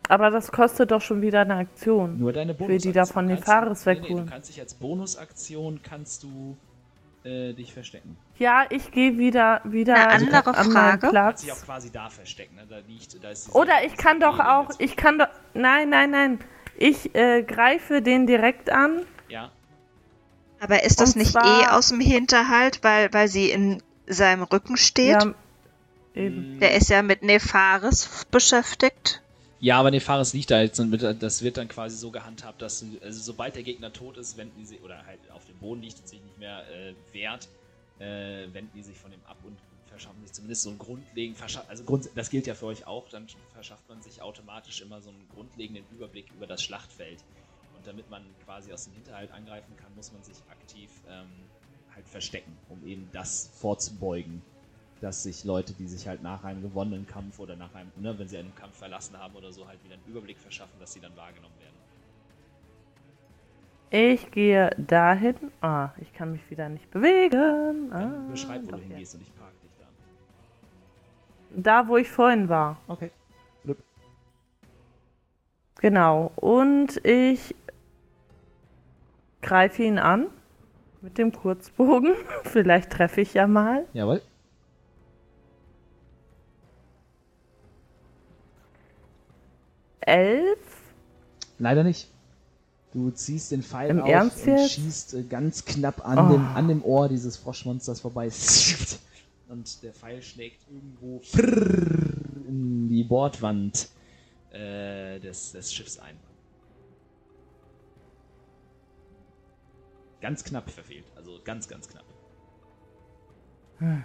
[0.09, 2.18] Aber das kostet doch schon wieder eine Aktion.
[2.18, 2.94] Nur deine will die Bonusaktion.
[2.94, 4.24] da von Du den kannst- Fares nee, nee, wegholen.
[4.26, 6.57] Du kannst dich als Bonusaktion kannst du
[7.24, 8.16] äh, dich verstecken.
[8.39, 11.09] Ja, ich gehe wieder, wieder Eine andere an meinen Frage.
[11.09, 11.41] Platz.
[11.43, 12.57] dich auch quasi da verstecken.
[12.57, 12.66] Ne?
[12.68, 16.39] Da liegt, da Oder ich kann doch auch, ich kann doch, nein, nein, nein.
[16.76, 19.01] Ich äh, greife den direkt an.
[19.28, 19.51] Ja.
[20.61, 24.43] Aber ist das Und nicht zwar- eh aus dem Hinterhalt, weil, weil sie in seinem
[24.43, 25.22] Rücken steht?
[25.22, 25.34] Ja,
[26.14, 26.61] eben.
[26.61, 29.22] Der ist ja mit Nefaris beschäftigt.
[29.59, 32.84] Ja, aber Nefaris liegt da jetzt und wird, das wird dann quasi so gehandhabt, dass
[33.03, 36.07] also sobald der Gegner tot ist, wenden sich, oder halt auf dem Boden liegt und
[36.09, 37.49] sich nicht mehr äh, wehrt,
[37.99, 41.66] äh, wenden die sich von dem ab und verschaffen sich zumindest so einen grundlegenden, verscha-
[41.68, 45.11] also Grund, das gilt ja für euch auch, dann verschafft man sich automatisch immer so
[45.11, 47.22] einen grundlegenden Überblick über das Schlachtfeld.
[47.76, 51.28] Und damit man quasi aus dem Hinterhalt angreifen kann, muss man sich aktiv ähm,
[51.94, 54.42] halt verstecken, um eben das vorzubeugen,
[55.01, 58.28] dass sich Leute, die sich halt nach einem gewonnenen Kampf oder nach einem, ne, wenn
[58.28, 61.14] sie einen Kampf verlassen haben oder so, halt wieder einen Überblick verschaffen, dass sie dann
[61.16, 61.76] wahrgenommen werden.
[63.91, 65.37] Ich gehe dahin.
[65.61, 67.93] Ah, ich kann mich wieder nicht bewegen.
[67.93, 68.89] Ah, Dann beschreib, wo du doch jetzt.
[68.89, 69.87] hingehst und ich park dich da.
[71.82, 72.78] Da, wo ich vorhin war.
[72.89, 73.11] Okay.
[75.80, 76.32] Genau.
[76.37, 77.55] Und ich
[79.43, 80.26] greife ihn an
[81.03, 82.14] mit dem Kurzbogen.
[82.45, 83.87] Vielleicht treffe ich ja mal.
[83.93, 84.20] Jawohl.
[90.01, 90.59] Elf.
[91.59, 92.11] Leider nicht.
[92.97, 94.70] Du ziehst den Pfeil Im auf und jetzt?
[94.72, 96.32] schießt äh, ganz knapp an, Oh.
[96.32, 98.30] dem, an dem Ohr dieses Froschmonsters vorbei.
[99.49, 101.20] Und der Pfeil schlägt irgendwo
[102.49, 103.90] in die Bordwand
[104.51, 106.16] äh, des, des Schiffs ein.
[110.22, 111.05] Ganz knapp verfehlt.
[111.16, 112.07] Also ganz, ganz knapp.
[113.76, 114.05] Hm.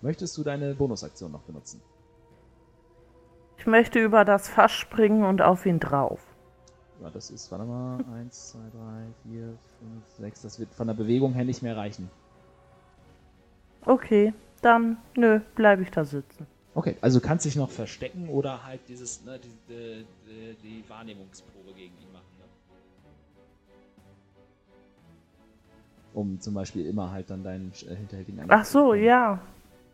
[0.00, 1.82] Möchtest du deine Bonusaktion noch benutzen?
[3.58, 6.33] Ich möchte über das Fass springen und auf ihn drauf.
[7.02, 9.56] Ja, das ist, warte mal, 1, 2, 3, 4, 5,
[10.18, 10.42] 6.
[10.42, 12.10] Das wird von der Bewegung her nicht mehr reichen.
[13.84, 14.32] Okay,
[14.62, 16.46] dann, nö, bleibe ich da sitzen.
[16.74, 20.84] Okay, also du kannst dich noch verstecken oder halt dieses, ne, die, die, die, die
[20.88, 22.24] Wahrnehmungsprobe gegen ihn machen.
[22.38, 22.44] Ne?
[26.14, 29.40] Um zum Beispiel immer halt dann deinen äh, hinterhältigen Angriff Ach so, ja.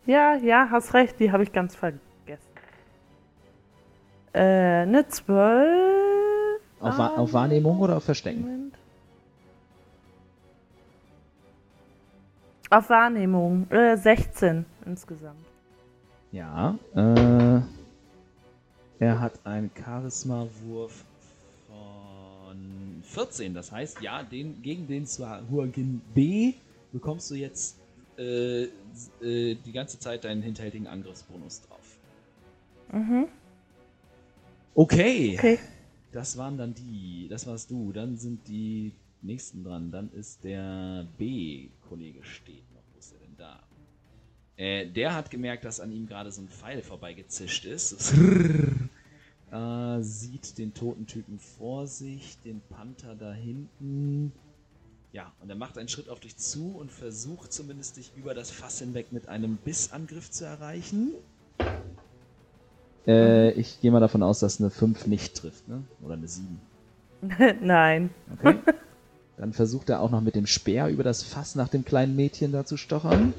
[0.07, 2.01] Ja, ja, hast recht, die habe ich ganz vergessen.
[4.33, 6.00] Äh, ne 12.
[6.81, 8.41] Auf, Wa auf Wahrnehmung oder auf Verstecken?
[8.41, 8.75] Moment.
[12.71, 13.71] Auf Wahrnehmung.
[13.71, 15.45] Äh, 16 insgesamt.
[16.33, 17.61] Ja, äh,
[19.01, 21.05] er hat einen Charisma-Wurf
[21.67, 23.53] von 14.
[23.53, 25.05] Das heißt, ja, den, gegen den
[25.51, 26.55] Huagin B
[26.93, 27.77] bekommst du jetzt
[28.17, 28.69] äh, äh,
[29.55, 31.99] die ganze Zeit deinen hinterhältigen Angriffsbonus drauf.
[32.93, 33.29] Mhm.
[34.75, 35.35] Okay.
[35.37, 35.59] Okay.
[36.13, 37.29] Das waren dann die.
[37.29, 37.93] Das warst du.
[37.93, 38.93] Dann sind die
[39.23, 39.91] nächsten dran.
[39.91, 42.83] Dann ist der B-Kollege steht noch.
[42.93, 43.63] Wo ist er denn da?
[44.57, 48.13] Äh, der hat gemerkt, dass an ihm gerade so ein Pfeil vorbeigezischt ist.
[49.53, 54.33] äh, sieht den toten Typen vor sich, den Panther da hinten.
[55.13, 58.51] Ja, und er macht einen Schritt auf dich zu und versucht zumindest dich über das
[58.51, 61.15] Fass hinweg mit einem Bissangriff zu erreichen.
[63.07, 65.83] Äh, ich gehe mal davon aus, dass eine 5 nicht trifft, ne?
[66.05, 66.61] Oder eine 7.
[67.61, 68.11] Nein.
[68.39, 68.57] Okay.
[69.37, 72.53] Dann versucht er auch noch mit dem Speer über das Fass nach dem kleinen Mädchen
[72.53, 73.33] da zu stochern.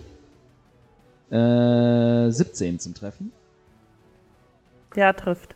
[1.30, 3.32] Äh, 17 zum Treffen.
[4.96, 5.56] Ja, trifft.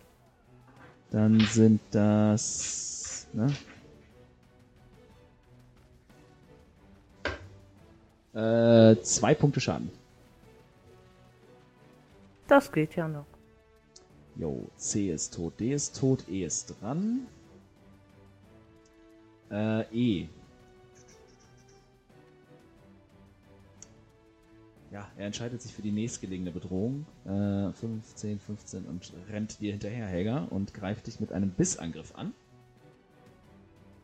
[1.11, 3.27] Dann sind das.
[3.33, 3.47] Ne?
[8.35, 9.89] Äh, zwei Punkte Schaden.
[12.47, 13.25] Das geht ja noch.
[14.35, 17.27] Jo, C ist tot, D ist tot, E ist dran.
[19.51, 20.27] Äh, E.
[24.91, 27.05] Ja, er entscheidet sich für die nächstgelegene Bedrohung.
[27.25, 32.33] Äh, 15, 15 und rennt dir hinterher, Helga, und greift dich mit einem Bissangriff an.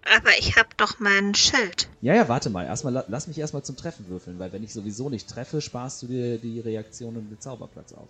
[0.03, 1.87] Aber ich hab doch mein Schild.
[2.01, 2.65] Ja, ja, warte mal.
[2.65, 6.01] Erstmal, la- lass mich erstmal zum Treffen würfeln, weil wenn ich sowieso nicht treffe, sparst
[6.03, 8.09] du dir die Reaktion und den Zauberplatz auf.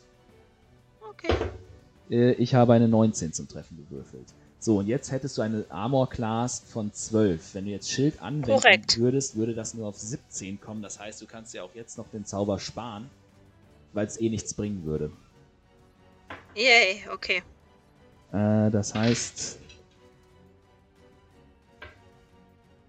[1.10, 1.34] Okay.
[2.12, 4.28] Äh, ich habe eine 19 zum Treffen gewürfelt.
[4.60, 7.56] So, und jetzt hättest du eine Armor Class von 12.
[7.56, 9.00] Wenn du jetzt Schild anwenden Korrekt.
[9.00, 10.84] würdest, würde das nur auf 17 kommen.
[10.84, 13.10] Das heißt, du kannst ja auch jetzt noch den Zauber sparen,
[13.94, 15.12] weil es eh nichts bringen würde.
[16.54, 17.42] Yay, okay.
[18.32, 19.58] Äh, das heißt,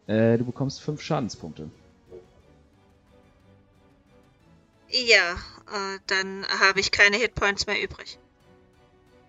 [0.08, 1.70] äh, du bekommst 5 Schadenspunkte.
[4.90, 8.18] Ja, äh, dann habe ich keine Hitpoints mehr übrig.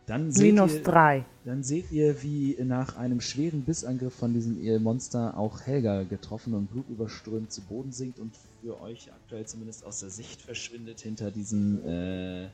[0.06, 1.26] Dann seht Minus ihr, 3.
[1.46, 6.72] Dann seht ihr, wie nach einem schweren Bissangriff von diesem Monster auch Helga getroffen und
[6.72, 11.86] blutüberströmt zu Boden sinkt und für euch aktuell zumindest aus der Sicht verschwindet hinter diesem
[11.86, 12.50] äh,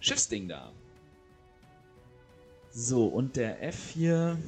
[0.00, 0.72] Schiffsding da.
[2.70, 4.38] So, und der F hier.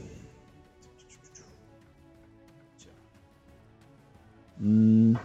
[2.78, 2.90] Tja.
[4.58, 5.18] Hm.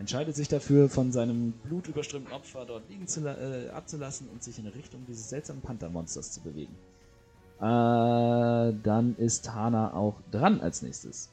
[0.00, 4.66] Entscheidet sich dafür, von seinem blutüberströmten Opfer dort liegen zu, äh, abzulassen und sich in
[4.66, 6.74] Richtung dieses seltsamen Panthermonsters zu bewegen.
[7.60, 7.62] Äh,
[8.82, 11.28] dann ist Hana auch dran als nächstes.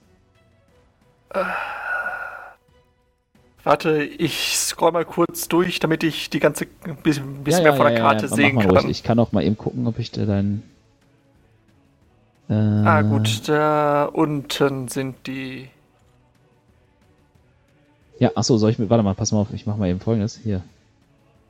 [3.63, 7.77] Warte, ich scroll mal kurz durch, damit ich die ganze ein bisschen, bisschen Ja, mehr
[7.77, 8.69] von ja, der ja, Karte sehen kann.
[8.69, 8.85] ruhig.
[8.89, 10.63] Ich kann auch mal eben gucken, ob ich da deinen.
[12.49, 15.69] Äh, Ah, gut, da unten sind die.
[18.19, 18.89] Ja, achso, soll ich mir.
[18.89, 20.37] Warte mal, pass mal auf, ich mach mal eben folgendes.
[20.43, 20.61] Hier.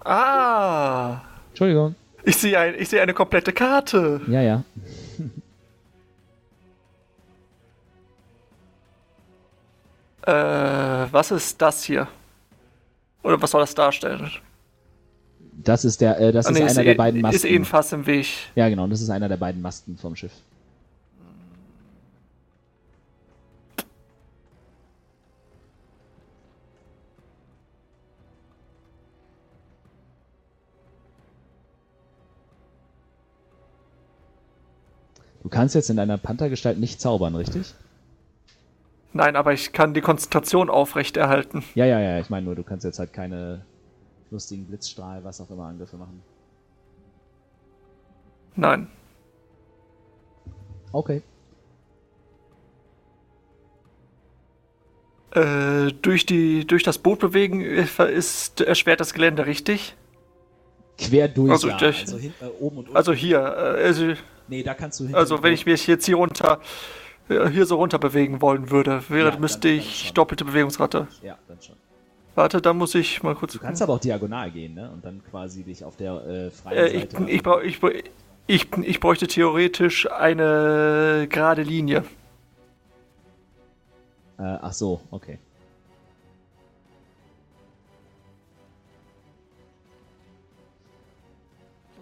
[0.03, 1.22] Ah!
[1.49, 1.95] Entschuldigung.
[2.24, 4.22] Ich sehe ein, ich sehe eine komplette Karte.
[4.28, 4.63] Ja, ja.
[10.24, 10.32] Äh,
[11.11, 12.07] was ist das hier?
[13.24, 14.30] Oder was soll das darstellen?
[15.63, 17.36] Das ist der, äh, das Ah, ist nee, einer ist, der eh, beiden Masten.
[17.38, 18.28] ist eh ein Fass im Weg.
[18.55, 20.32] ja, genau, das ist einer der beiden Masten vom Schiff.
[35.48, 37.74] Du kannst jetzt in deiner Panthergestalt nicht zaubern, richtig?
[39.14, 41.64] Nein, aber ich kann die Konzentration aufrechterhalten.
[41.74, 43.62] Ja, ja, ja, ich meine nur, du kannst jetzt halt keine
[44.30, 46.22] lustigen Blitzstrahl, was auch immer Angriffe machen.
[48.58, 48.88] Nein.
[50.91, 51.22] Okay.
[55.32, 59.95] Äh, durch, die, durch das Boot bewegen ist erschwert das Gelände, richtig?
[60.98, 61.78] Quer durch, Also ja.
[61.78, 62.98] durch- Also hin, äh, oben und unten.
[62.98, 64.14] Also hier, äh, also,
[64.48, 66.60] nee, da kannst du hinter also wenn ich mich jetzt hier runter,
[67.30, 70.14] äh, hier so runter bewegen wollen würde, wäre, Ja, dann- müsste dann ich schon.
[70.16, 71.08] doppelte Bewegungsrate.
[71.22, 71.76] Ja, dann schon.
[72.36, 73.54] Warte, da muss ich mal kurz.
[73.54, 74.91] Du kannst aber auch diagonal gehen, ne?
[74.91, 77.24] Und dann quasi dich auf der äh, freien äh, ich, Seite.
[77.24, 77.62] ich, ich, brauch-
[78.45, 82.04] ich, ich bräuchte theoretisch eine gerade Linie.
[84.38, 85.39] äh, ach so, okay.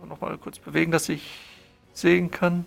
[0.07, 1.23] Nochmal kurz bewegen, dass ich
[1.95, 2.65] sehen kann.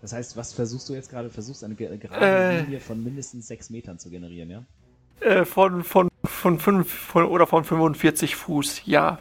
[0.00, 1.30] Das heißt, was versuchst du jetzt gerade?
[1.30, 2.60] Versuchst eine ge- gerade Äh.
[2.60, 4.62] Linie von mindestens sechs Metern zu generieren, ja?
[5.20, 9.18] Äh, von, von, von, fünf, von, oder von 45 Fuß, ja.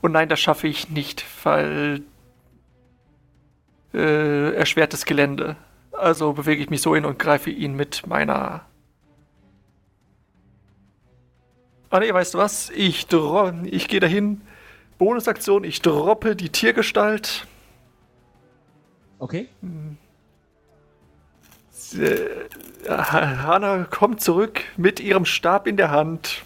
[0.00, 2.02] Und nein, das schaffe ich nicht, weil
[3.94, 5.56] äh, erschwertes Gelände.
[5.92, 8.64] Also bewege ich mich so hin und greife ihn mit meiner.
[11.90, 12.70] Ah nee, weißt du was?
[12.70, 14.42] Ich, dro ich gehe dahin.
[14.98, 17.46] Bonusaktion, ich droppe die Tiergestalt.
[19.18, 19.48] Okay.
[21.94, 22.48] Äh,
[22.88, 26.42] Ha- Hana kommt zurück mit ihrem Stab in der Hand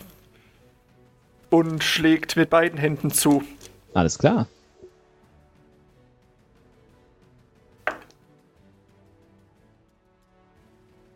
[1.51, 3.45] und schlägt mit beiden Händen zu.
[3.95, 4.47] Alles klar.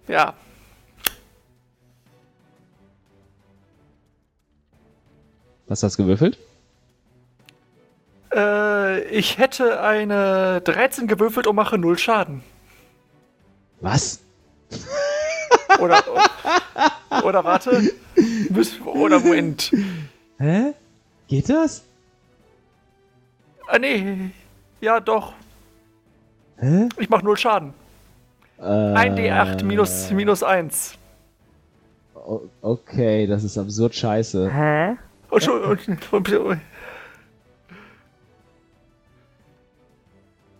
[0.08, 0.34] Ja.
[5.68, 6.38] Was hast du gewürfelt?
[8.32, 12.42] Äh, ich hätte eine 13 gewürfelt und mache 0 Schaden.
[13.80, 14.20] Was?
[15.80, 16.02] Oder,
[17.24, 17.92] oder warte.
[18.84, 19.70] Oder Moment.
[20.38, 20.72] Hä?
[21.28, 21.82] Geht das?
[23.68, 24.30] Ah, nee.
[24.80, 25.34] Ja, doch.
[26.58, 26.88] Hä?
[26.98, 27.74] Ich mache 0 Schaden.
[28.58, 30.94] Äh, 1d8 minus, minus 1.
[32.14, 34.50] o- Okay, das ist absurd scheiße.
[34.50, 34.96] Hä?
[35.30, 36.32] Und schon, und, und,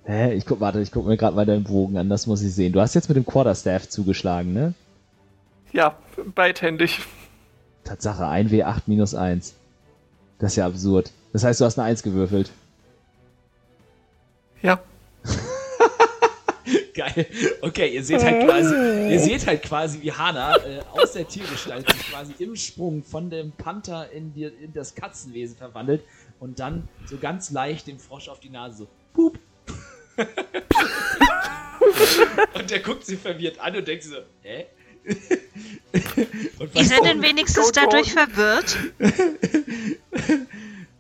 [0.07, 0.35] Hä?
[0.35, 2.73] Ich guck, warte, ich guck mir gerade mal deinen Bogen an, das muss ich sehen.
[2.73, 4.75] Du hast jetzt mit dem Quarterstaff zugeschlagen, ne?
[5.73, 5.97] ja,
[6.35, 7.01] beidhändig.
[7.85, 9.55] Tatsache, 1W8 minus 1.
[10.39, 11.13] Das ist ja absurd.
[11.33, 12.51] Das heißt, du hast eine 1 gewürfelt.
[14.63, 14.81] Ja.
[16.95, 17.27] Geil.
[17.61, 18.75] Okay, ihr seht halt quasi,
[19.13, 23.29] ihr seht halt quasi, wie Hana äh, aus der Tiergestalt sich quasi im Sprung von
[23.29, 26.03] dem Panther in, die, in das Katzenwesen verwandelt
[26.41, 29.39] und dann so ganz leicht dem Frosch auf die Nase so, pup.
[32.55, 34.67] und der guckt sie verwirrt an und denkt so, hä?
[36.75, 38.77] seid Oh, denn wenigstens dadurch verwirrt?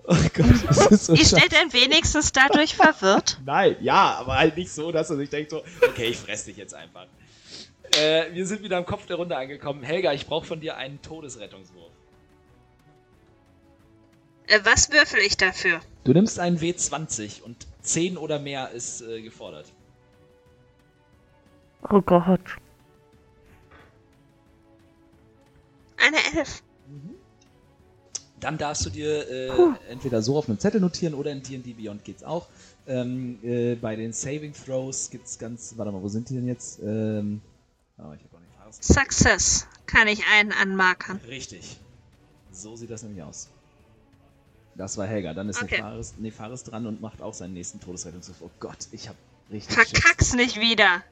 [0.04, 3.40] oh Gott, das ist so Ihr seid denn wenigstens dadurch verwirrt?
[3.44, 6.56] Nein, ja, aber halt nicht so, dass er sich denkt so, okay, ich fress dich
[6.56, 7.06] jetzt einfach.
[7.96, 9.82] Äh, wir sind wieder am Kopf der Runde angekommen.
[9.82, 11.90] Helga, ich brauche von dir einen Todesrettungswurf.
[14.46, 15.80] Äh, was würfel ich dafür?
[16.04, 19.66] Du nimmst einen W20 und 10 oder mehr ist äh, gefordert.
[21.82, 22.56] Oh Gott.
[25.98, 26.62] Eine Elf.
[28.40, 32.04] Dann darfst du dir äh, entweder so auf einem Zettel notieren oder in D&D Beyond
[32.04, 32.46] geht's auch.
[32.86, 36.80] Ähm, äh, bei den Saving Throws gibt's ganz, warte mal, wo sind die denn jetzt?
[36.82, 37.40] Ähm,
[37.98, 38.84] oh, ich habe auch nicht.
[38.84, 39.66] Success.
[39.86, 41.20] Kann ich einen anmarkern.
[41.28, 41.78] Richtig.
[42.52, 43.48] So sieht das nämlich aus.
[44.74, 45.32] Das war Helga.
[45.32, 45.76] Dann ist Okay.
[45.76, 48.38] Nefaris, Nefaris dran und macht auch seinen nächsten Todesrettungswurf.
[48.42, 49.16] Oh Gott, ich hab
[49.50, 51.02] richtig Verkack's nicht wieder.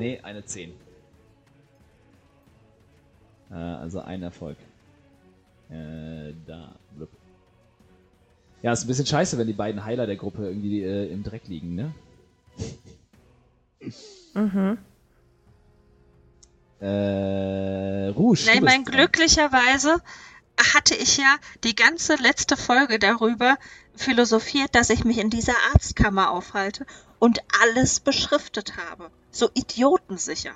[0.00, 0.72] Nee, eine 10.
[3.50, 4.56] Äh, also ein Erfolg.
[5.68, 6.74] Äh, da.
[6.96, 7.10] Blub.
[8.62, 11.46] Ja, ist ein bisschen scheiße, wenn die beiden Heiler der Gruppe irgendwie äh, im Dreck
[11.48, 11.94] liegen, ne?
[14.34, 14.78] Mhm.
[16.80, 18.44] Äh, Rouge.
[18.46, 19.98] Nein, du mein glücklicherweise
[20.74, 23.58] hatte ich ja die ganze letzte Folge darüber
[23.96, 26.86] philosophiert, dass ich mich in dieser Arztkammer aufhalte
[27.20, 29.10] und alles beschriftet habe.
[29.30, 30.52] So idiotensicher.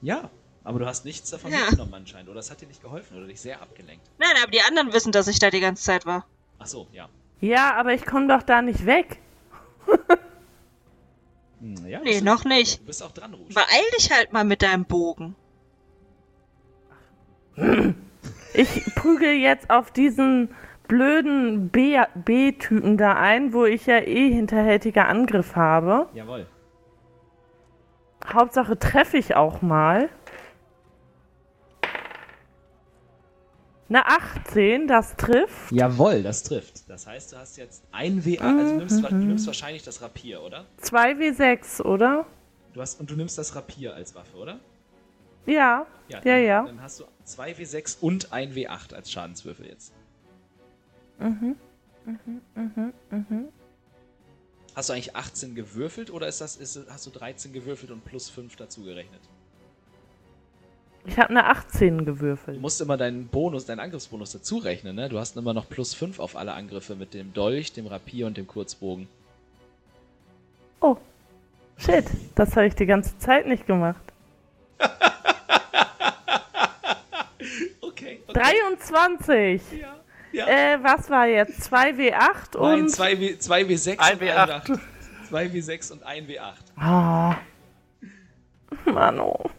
[0.00, 0.28] Ja,
[0.64, 1.58] aber du hast nichts davon Ja.
[1.60, 2.28] mitgenommen anscheinend.
[2.30, 4.04] Oder es hat dir nicht geholfen oder dich sehr abgelenkt.
[4.18, 6.26] Nein, aber die anderen wissen, dass ich da die ganze Zeit war.
[6.58, 7.08] Ach so, ja.
[7.40, 9.18] Ja, aber ich komme doch da nicht weg.
[11.60, 12.80] Hm, ja Nee, noch nicht.
[12.80, 13.52] Du bist auch dran, Rouge.
[13.52, 15.36] Beeil dich halt mal mit deinem Bogen.
[18.54, 20.54] Ich prügel jetzt auf diesen
[20.90, 26.08] blöden B-Typen da ein, wo ich ja eh hinterhältiger Angriff habe.
[26.14, 26.46] Jawohl.
[28.26, 30.08] Hauptsache treffe ich auch mal.
[33.88, 35.70] Eine 18, das trifft.
[35.70, 36.90] Jawohl, das trifft.
[36.90, 40.42] Das heißt, du hast jetzt ein WA, also du nimmst, du nimmst wahrscheinlich das Rapier,
[40.42, 40.66] oder?
[40.82, 42.26] 2W6, oder?
[42.72, 44.58] Du hast, und du nimmst das Rapier als Waffe, oder?
[45.46, 45.86] Ja.
[46.08, 46.64] Ja, dann, ja.
[46.64, 49.92] Dann hast du 2 W6 und ein W8 als Schadenswürfel jetzt.
[51.20, 51.56] Mhm.
[52.06, 53.48] Mhm, mhm, mhm.
[54.74, 58.30] Hast du eigentlich 18 gewürfelt oder ist das, ist, hast du 13 gewürfelt und plus
[58.30, 59.20] 5 dazu gerechnet?
[61.06, 62.60] Ich habe eine 18 Du gewürfelt.
[62.60, 65.08] musst immer deinen Bonus, deinen Angriffsbonus dazu rechnen, ne?
[65.08, 68.36] Du hast immer noch plus 5 auf alle Angriffe mit dem Dolch, dem Rapier und
[68.36, 69.08] dem Kurzbogen.
[70.80, 70.96] Oh.
[71.78, 72.04] Shit,
[72.34, 74.02] das habe ich die ganze Zeit nicht gemacht.
[77.80, 78.20] Okay.
[78.32, 79.62] 23.
[79.80, 79.99] Ja.
[80.32, 80.46] Ja.
[80.46, 81.72] Äh, was war jetzt?
[81.72, 82.88] 2W8 Nein, und.
[82.90, 84.50] 2 W, 2 W6 Ein und W8.
[84.50, 84.80] 1 W8.
[85.28, 86.52] 2 W6 und 1 W8.
[86.76, 87.36] Ah.
[88.84, 89.50] Mano.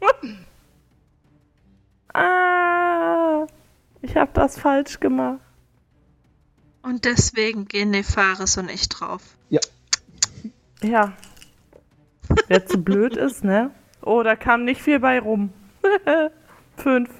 [2.14, 3.46] ah.
[4.02, 5.40] Ich habe das falsch gemacht.
[6.82, 9.22] Und deswegen gehen Nefaris und ich drauf.
[9.50, 9.60] Ja.
[10.82, 11.12] Ja.
[12.48, 13.70] Wer zu blöd ist, ne?
[14.02, 15.52] Oh, da kam nicht viel bei rum.
[16.76, 17.10] Fünf.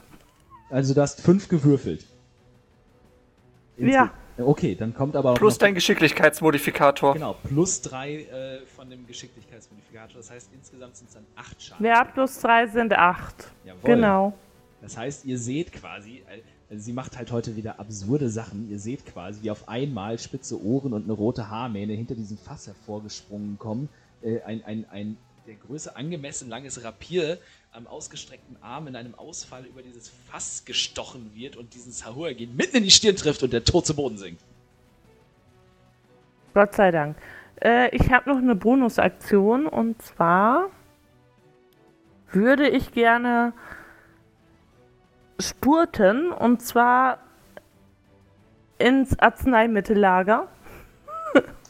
[0.70, 2.06] Also du hast 5 gewürfelt.
[3.88, 4.10] Ja.
[4.38, 7.14] Okay, dann kommt aber auch Plus dein Geschicklichkeitsmodifikator.
[7.14, 10.16] Genau, plus 3 äh, von dem Geschicklichkeitsmodifikator.
[10.16, 11.86] Das heißt, insgesamt sind es dann 8 Schaden.
[11.86, 13.50] Ja, plus drei sind acht.
[13.64, 13.80] Jawohl.
[13.82, 14.32] Genau.
[14.80, 16.22] Das heißt, ihr seht quasi,
[16.70, 18.70] also sie macht halt heute wieder absurde Sachen.
[18.70, 22.66] Ihr seht quasi, wie auf einmal spitze Ohren und eine rote Haarmähne hinter diesem Fass
[22.66, 23.88] hervorgesprungen kommen.
[24.22, 25.16] Äh, ein, ein, ein
[25.46, 27.38] der Größe angemessen langes Rapier
[27.72, 32.78] am ausgestreckten Arm in einem Ausfall über dieses Fass gestochen wird und diesen Sahuragin mitten
[32.78, 34.42] in die Stirn trifft und der tot zu Boden sinkt.
[36.52, 37.16] Gott sei Dank.
[37.62, 40.70] Äh, ich habe noch eine Bonusaktion und zwar
[42.32, 43.52] würde ich gerne
[45.38, 47.18] spurten und zwar
[48.78, 50.48] ins Arzneimittelager,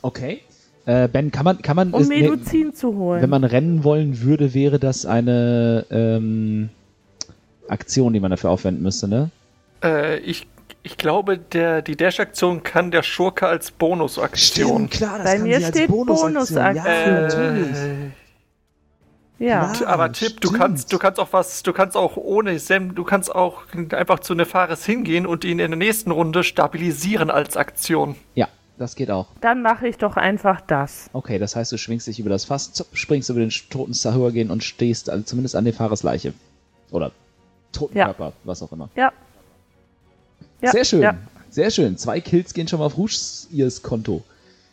[0.03, 0.43] Okay.
[0.87, 3.23] Äh, ben, kann man, kann man, um ist- Medizin zu holen.
[3.23, 6.71] wenn man rennen wollen würde, wäre das eine ähm,
[7.69, 9.31] Aktion, die man dafür aufwenden müsste, ne?
[9.85, 10.47] Äh, ich,
[10.83, 14.89] ich glaube, der, die Dash-Aktion kann der Schurke als Bonusaktion.
[14.91, 16.35] klar, das Bei kann mir sie als steht Bonusaktion.
[16.35, 16.77] Bonusaktion.
[16.77, 17.77] Ja, natürlich.
[17.77, 19.73] Äh, ja.
[19.73, 19.89] Klar.
[19.89, 20.61] aber Tipp, du stimmt.
[20.61, 23.63] kannst, du kannst auch was, du kannst auch ohne Sem, du kannst auch
[23.93, 28.17] einfach zu Nefaris hingehen und ihn in der nächsten Runde stabilisieren als Aktion.
[28.35, 28.49] Ja,
[28.81, 29.27] das geht auch.
[29.43, 31.11] Dann mache ich doch einfach das.
[31.13, 34.51] Okay, das heißt, du schwingst dich über das Fass, zup, springst über den toten Sahuragin
[34.51, 36.33] und stehst also zumindest an Nefares Leiche.
[36.91, 37.13] Oder
[37.73, 38.07] toten Ja.
[38.07, 38.89] Körper, was auch immer.
[38.97, 39.13] Ja.
[40.63, 41.15] ja Sehr schön, Ja.
[41.51, 41.99] sehr schön.
[41.99, 44.23] Zwei Kills gehen schon mal auf Rouges ihres Konto.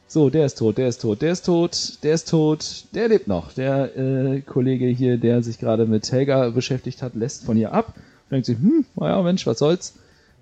[0.07, 3.27] So, der ist tot, der ist tot, der ist tot, der ist tot, der lebt
[3.27, 3.51] noch.
[3.51, 7.93] Der äh, Kollege hier, der sich gerade mit Helga beschäftigt hat, lässt von ihr ab.
[7.97, 9.95] Und denkt sich, hm, naja, Mensch, was soll's.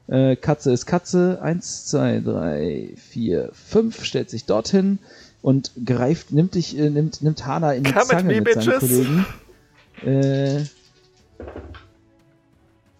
[0.07, 1.39] Äh, Katze ist Katze.
[1.41, 4.99] Eins, zwei, drei, vier, fünf, stellt sich dorthin
[5.41, 8.65] und greift, nimmt dich, äh, nimmt, nimmt Hana in die Come Zange me, mit seinen
[8.65, 8.79] bitches.
[8.79, 9.25] Kollegen.
[10.03, 10.63] Äh,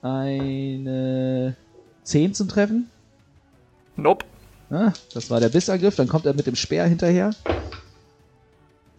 [0.02, 1.56] eine
[2.04, 2.90] 10 zum Treffen.
[3.96, 4.26] Nope.
[4.70, 5.96] Ah, das war der Bissangriff.
[5.96, 7.32] Dann kommt er mit dem Speer hinterher.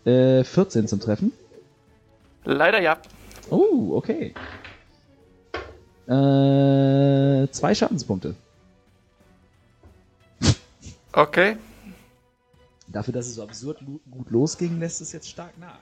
[0.04, 1.32] Äh, 14 zum Treffen.
[2.44, 2.98] Leider ja.
[3.50, 4.34] Oh, okay.
[6.06, 8.34] Äh, zwei Schadenspunkte.
[11.12, 11.56] Okay.
[12.88, 13.80] Dafür, dass es so absurd
[14.10, 15.78] gut losging, lässt es jetzt stark nach.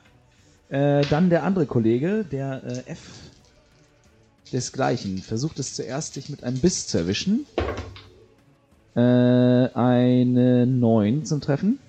[0.70, 3.00] Äh, dann der andere Kollege, der äh, F
[4.52, 7.46] desgleichen, versucht es zuerst, dich mit einem Biss zu erwischen.
[8.94, 11.80] Äh, eine 9 zum Treffen.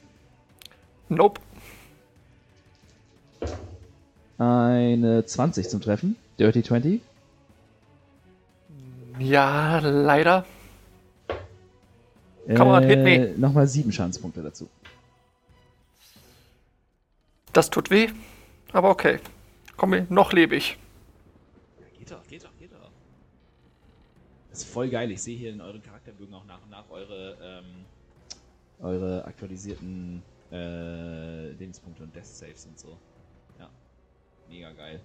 [1.07, 1.39] Nope.
[4.37, 6.15] Eine 20 zum Treffen.
[6.39, 7.01] Dirty 20.
[9.19, 10.45] Ja, leider.
[12.47, 13.15] Come on, hit me.
[13.15, 14.69] Äh, Nochmal sieben Schadenspunkte dazu.
[17.53, 18.09] Das tut weh,
[18.73, 19.19] aber okay.
[19.77, 20.77] Komm, noch lebe ich.
[21.97, 22.91] Geht doch, geht doch, geht doch.
[24.49, 25.09] Das ist voll geil.
[25.11, 27.85] Ich sehe hier in euren Charakterbögen auch nach und nach eure, ähm,
[28.81, 32.97] eure aktualisierten äh, Lebenspunkte und Death Saves und so.
[33.57, 33.69] Ja.
[34.49, 34.99] Mega geil.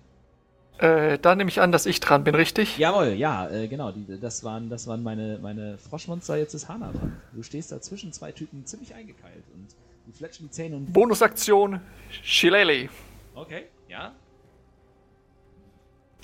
[0.81, 2.79] Äh, da nehme ich an, dass ich dran bin, richtig?
[2.79, 3.93] Jawohl, ja, äh, genau.
[3.93, 6.37] Die, das waren, das waren meine, meine Froschmonster.
[6.39, 7.21] Jetzt ist Hana dran.
[7.33, 9.69] Du stehst da zwischen zwei Typen ziemlich eingekeilt und
[10.07, 10.91] die fletschen die Zähne und.
[10.93, 11.81] Bonusaktion
[12.23, 12.89] Shillelagh.
[13.35, 14.13] Okay, ja,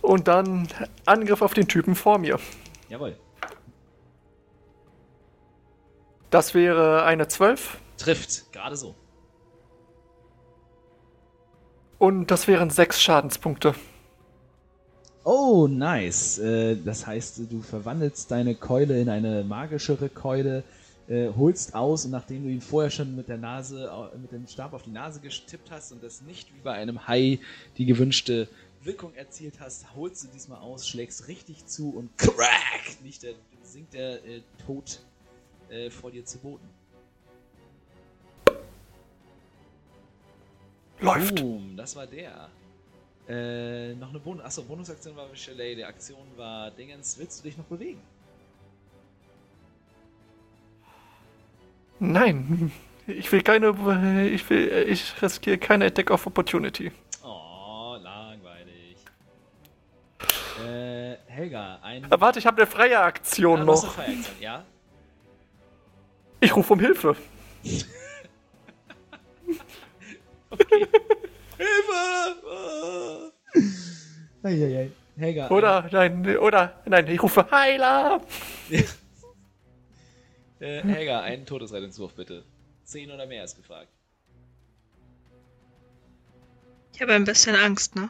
[0.01, 0.69] Und dann
[1.05, 2.39] Angriff auf den Typen vor mir.
[2.89, 3.17] jawohl.
[6.31, 8.95] Das wäre eine 12 Trifft, gerade so.
[11.99, 13.75] und das wären 6 Schadenspunkte.
[15.29, 16.39] Oh, nice.
[16.39, 20.63] Äh, das heißt, du verwandelst deine Keule in eine magischere Keule,
[21.09, 23.91] äh, holst aus und nachdem du ihn vorher schon mit der Nase,
[24.23, 27.41] mit dem Stab auf die Nase getippt hast und das nicht wie bei einem Hai
[27.77, 28.47] die gewünschte
[28.85, 33.03] Wirkung erzielt hast, holst du diesmal aus, schlägst richtig zu und crack!
[33.03, 35.01] Nicht der, sinkt der äh, Tod
[35.71, 36.71] äh, vor dir zu Boden.
[41.01, 41.35] Läuft.
[41.35, 42.49] Boom, das war der.
[43.29, 44.45] Äh, noch eine Bonus.
[44.45, 47.19] Achso, Bonusaktion war Chalet, die Aktion war Dingens.
[47.19, 48.01] Willst du dich noch bewegen?
[51.99, 52.71] Nein,
[53.07, 53.71] ich will keine.
[54.33, 54.87] Ich will.
[54.89, 56.93] Ich riskiere keine Attack of Opportunity.
[57.25, 58.97] Oh, langweilig.
[60.65, 62.07] Äh, Helga, ein.
[62.11, 63.83] Ah, Warte, ich habe eine freie Aktion Ah, noch.
[63.83, 64.65] eine Feueraktion, ja?
[66.41, 67.17] Ich rufe um Hilfe.
[71.57, 73.33] Hilfe!
[74.43, 74.91] Eieiei.
[75.17, 75.49] Helga.
[75.51, 78.21] Oder nein, oder nein, ich rufe Heiler.
[80.59, 82.43] Äh, Helga, einen Todesrettungswurf bitte.
[82.83, 83.91] Zehn oder mehr ist gefragt.
[86.95, 88.09] Ich habe ein bisschen Angst, ne?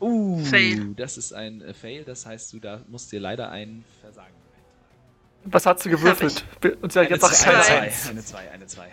[0.00, 0.94] Uh, Fail.
[0.94, 5.52] das ist ein äh, Fail, das heißt, du da musst dir leider ein Versagen eintragen.
[5.52, 6.44] Was hat sie gewürfelt?
[6.80, 7.80] Und sie hat jetzt auch eine keine zwei.
[7.80, 8.08] Eins.
[8.08, 8.88] Eine 2, eine 2.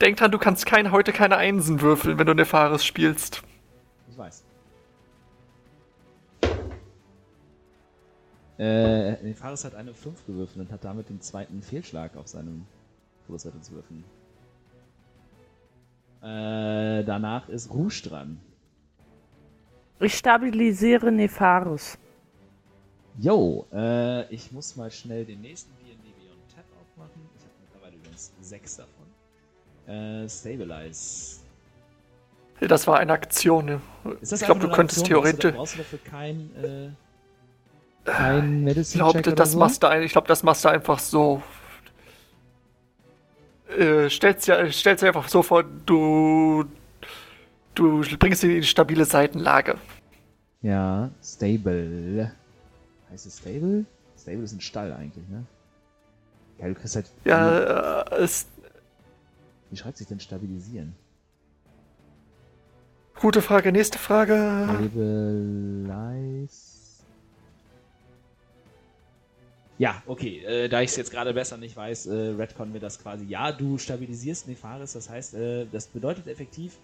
[0.00, 3.42] Denk dran, du kannst kein, heute keine Einsen würfeln, wenn du Nefaris spielst.
[4.10, 4.44] Ich weiß.
[8.58, 12.66] Äh, Fares hat eine 5 gewürfelt und hat damit den zweiten Fehlschlag auf seinem
[13.26, 14.04] Todesrettungswürfen.
[16.22, 18.40] Äh, danach ist Rouge dran.
[20.00, 21.98] Ich stabilisiere Nefarus.
[23.18, 27.22] Yo, äh, ich muss mal schnell den nächsten D&D Beyond Tab aufmachen.
[27.36, 28.95] Ich habe mittlerweile übrigens sechs davon.
[29.86, 31.36] Äh, Stabilize.
[32.60, 33.80] Das war eine Aktion.
[34.20, 35.22] Das ich glaube, du könntest Aktion?
[35.22, 35.54] theoretisch.
[35.54, 36.88] Brauchst du, dafür kein, äh,
[38.04, 39.58] kein Ich Medicine glaube, Check das, so?
[39.58, 41.42] machst du ein- ich glaub, das machst du einfach so.
[43.76, 46.64] Äh, stellst dir stellst dir einfach so vor, du.
[47.74, 49.76] Du bringst ihn in die stabile Seitenlage.
[50.62, 52.32] Ja, Stable.
[53.10, 53.84] Heißt es Stable?
[54.18, 55.44] Stable ist ein Stall eigentlich, ne?
[56.58, 57.10] Ja, du kriegst halt.
[57.24, 58.48] Ja, äh, ist.
[59.70, 60.94] Wie, schreibt sich denn stabilisieren?
[63.20, 64.66] Gute Frage, nächste Frage.
[64.68, 66.50] Stabilize.
[69.78, 70.42] Ja, okay.
[70.44, 73.24] Äh, da ich es jetzt gerade besser nicht weiß, äh, Redcon wir das quasi.
[73.26, 76.76] Ja, du stabilisierst Nefaris, das heißt, äh, das bedeutet effektiv,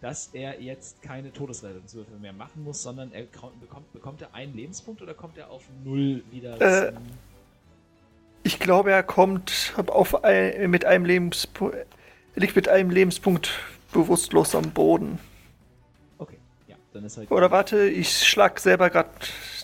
[0.00, 4.54] dass er jetzt keine Todesrettungswürfe mehr machen muss, sondern er ko- bekommt, bekommt er einen
[4.54, 6.60] Lebenspunkt oder kommt er auf null wieder?
[6.60, 6.92] Äh,
[8.44, 11.76] Ich glaube, er kommt auf ein, mit einem Lebenspunkt.
[12.38, 13.50] Liegt mit einem Lebenspunkt
[13.92, 15.18] bewusstlos am Boden.
[16.18, 17.30] Okay, ja, dann ist halt.
[17.30, 19.10] Oder warte, ich schlag selber gerade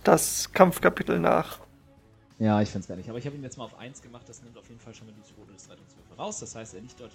[0.02, 1.60] das Kampfkapitel nach.
[2.38, 3.08] Ja, ich find's gar nicht.
[3.08, 4.28] Aber ich habe ihn jetzt mal auf 1 gemacht.
[4.28, 6.40] Das nimmt auf jeden Fall schon mal die Todesrettungswürfe raus.
[6.40, 7.12] Das heißt, er liegt dort,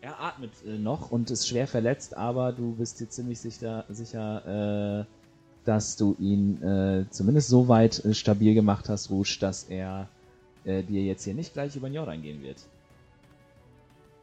[0.00, 5.00] er atmet äh, noch und ist schwer verletzt, aber du bist dir ziemlich sicher, sicher
[5.00, 5.04] äh,
[5.64, 10.08] dass du ihn äh, zumindest so weit äh, stabil gemacht hast, Rouge, dass er
[10.64, 12.58] äh, dir jetzt hier nicht gleich über den Jordan gehen wird.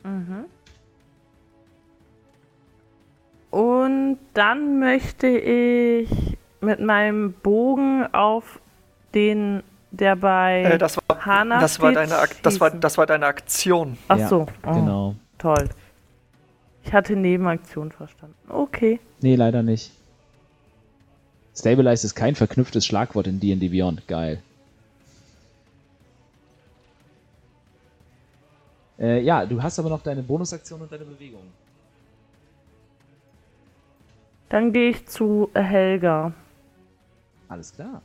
[0.04, 0.46] Mhm.
[3.52, 6.10] Und dann möchte ich
[6.62, 8.60] mit meinem Bogen auf
[9.14, 12.98] den, der bei Äh, das war, Hana das war steht, deine Ak das war, das
[12.98, 13.98] war deine Aktion.
[14.08, 15.16] Ach Ja, so, oh, Genau.
[15.38, 15.70] toll.
[16.84, 18.36] Ich hatte Nebenaktion verstanden.
[18.50, 19.00] Okay.
[19.22, 19.92] Nee, leider nicht.
[21.56, 24.08] Stabilize ist kein verknüpftes Schlagwort in D&D Beyond.
[24.08, 24.42] Geil.
[29.00, 31.42] Äh, ja, du hast aber noch deine Bonusaktion und deine Bewegung.
[34.50, 36.34] Dann gehe ich zu Helga.
[37.50, 38.02] Alles klar.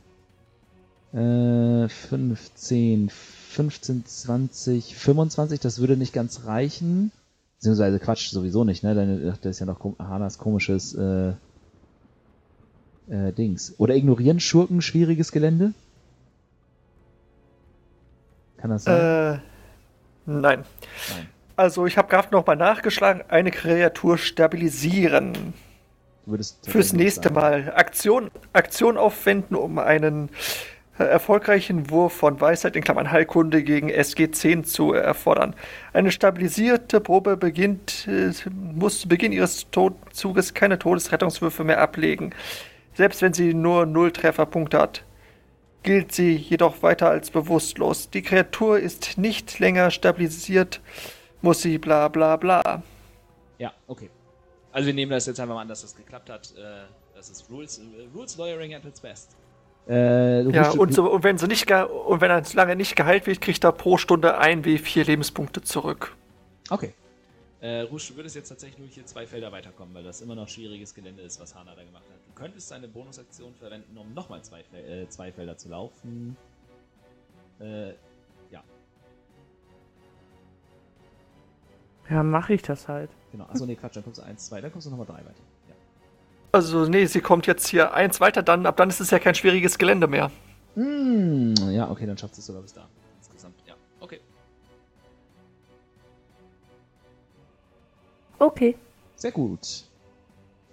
[1.13, 7.11] Äh, 15, 15, 20, 25, das würde nicht ganz reichen.
[7.57, 8.95] Beziehungsweise Quatsch, sowieso nicht, ne?
[8.95, 11.33] Deine, das ist ja noch Hanas komisches äh,
[13.09, 13.75] äh, Dings.
[13.77, 15.73] Oder ignorieren Schurken schwieriges Gelände?
[18.57, 19.35] Kann das sein?
[19.35, 19.39] Äh,
[20.25, 20.65] nein.
[21.09, 21.27] Nein.
[21.55, 25.53] Also ich habe gerade noch mal nachgeschlagen, eine Kreatur stabilisieren.
[26.65, 27.35] Fürs nächste sagen.
[27.35, 30.29] Mal Aktion, Aktion aufwenden, um einen
[30.97, 35.55] äh, erfolgreichen Wurf von Weisheit in Klammern Heilkunde gegen SG10 zu erfordern.
[35.91, 42.33] Eine stabilisierte Probe beginnt, äh, muss zu Beginn ihres Todzuges keine Todesrettungswürfe mehr ablegen.
[42.93, 45.03] Selbst wenn sie nur null Trefferpunkte hat,
[45.81, 48.09] gilt sie jedoch weiter als bewusstlos.
[48.11, 50.79] Die Kreatur ist nicht länger stabilisiert,
[51.41, 52.83] muss sie bla bla bla.
[53.57, 54.09] Ja, okay.
[54.73, 56.53] Also wir nehmen das jetzt einfach mal an, dass das geklappt hat.
[56.57, 56.85] Äh,
[57.15, 57.81] das ist Rules, äh,
[58.13, 59.37] Rules Lawyering at its best.
[59.85, 62.95] Äh, du Ja, und, so, und wenn sie nicht ge und wenn er lange nicht
[62.95, 66.15] geheilt wird, kriegt er pro Stunde ein W4 Lebenspunkte zurück.
[66.69, 66.93] Okay.
[67.61, 70.49] Äh, Rusch, du würdest jetzt tatsächlich nur hier zwei Felder weiterkommen, weil das immer noch
[70.49, 72.17] schwieriges Gelände ist, was Hana da gemacht hat.
[72.27, 76.35] Du könntest deine Bonusaktion verwenden, um nochmal zwei, Fel äh, zwei Felder zu laufen.
[77.59, 77.93] Äh,
[82.09, 83.09] Ja, mache ich das halt.
[83.31, 83.45] genau.
[83.45, 85.41] Achso, nee, Quatsch, dann kommst du eins, zwei, dann kommst du nochmal drei weiter.
[85.69, 85.75] Ja.
[86.51, 89.35] Also, nee, sie kommt jetzt hier eins weiter, dann ab dann ist es ja kein
[89.35, 90.31] schwieriges Gelände mehr.
[90.75, 92.87] Hm, ja, okay, dann schafft es sogar bis da.
[93.19, 93.75] Insgesamt, ja.
[93.99, 94.19] Okay.
[98.39, 98.75] Okay.
[99.15, 99.85] Sehr gut.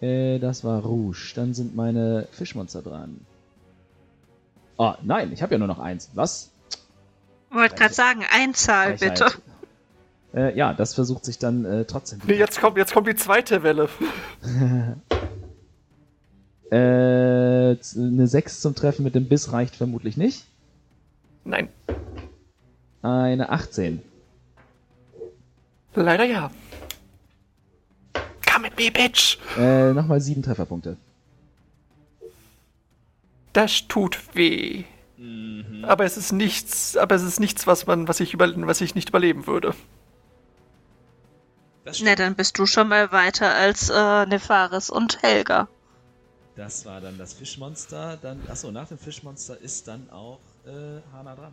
[0.01, 1.32] Äh, das war Rouge.
[1.35, 3.24] Dann sind meine Fischmonster dran.
[4.77, 6.11] Oh, nein, ich habe ja nur noch eins.
[6.15, 6.51] Was?
[7.51, 9.27] Wollte gerade sagen, Einzahl bitte.
[10.35, 12.20] Äh, ja, das versucht sich dann äh, trotzdem.
[12.27, 13.89] Nee, jetzt kommt, jetzt kommt die zweite Welle.
[16.70, 20.44] Äh, eine 6 zum Treffen mit dem Biss reicht vermutlich nicht.
[21.44, 21.69] Nein,
[23.02, 24.01] Eine 18.
[25.97, 26.51] leider ja.
[28.52, 29.39] Come at me, bitch!
[29.59, 30.97] Äh, nochmal 7 Trefferpunkte.
[33.52, 34.85] Das tut weh.
[35.16, 35.85] Mhm.
[35.85, 38.94] Aber es ist nichts, aber es ist nichts, was man, was ich über, was ich
[38.94, 39.74] nicht überleben würde.
[41.90, 45.66] Das, Na, dann bist du schon mal weiter als äh, Nefaris und Helga.
[46.56, 48.16] das war dann das Fischmonster.
[48.22, 51.52] Dann, achso, nach dem Fischmonster ist dann auch äh, Hana dran.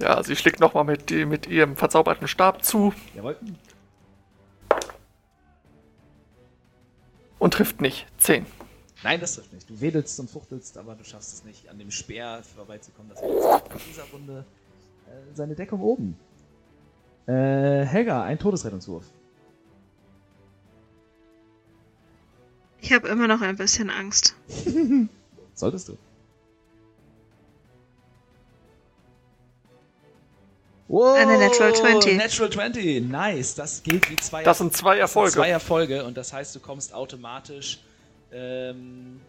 [0.00, 3.36] Ja, sie schlägt nochmal mit, mit ihrem verzauberten Stab zu Jawohl.
[7.38, 8.06] und trifft nicht.
[8.18, 8.44] Zehn.
[9.02, 9.70] Nein, das trifft nicht.
[9.70, 13.10] Du wedelst und fuchtelst, aber du schaffst es nicht, an dem Speer vorbeizukommen.
[13.10, 14.44] Das wird in dieser Runde
[15.06, 16.18] äh, seine Deckung oben.
[17.26, 19.04] Äh, Helga, ein Todesrettungswurf.
[22.80, 24.34] Ich habe immer noch ein bisschen Angst.
[25.54, 25.96] Solltest du.
[30.88, 32.16] Wow, Eine Natural 20.
[32.18, 33.54] Natural 20, nice.
[33.54, 35.32] Das gilt wie zwei Das sind zwei das sind Erfolge.
[35.32, 37.80] Zwei Erfolge und das heißt, du kommst automatisch
[38.30, 39.20] ähm,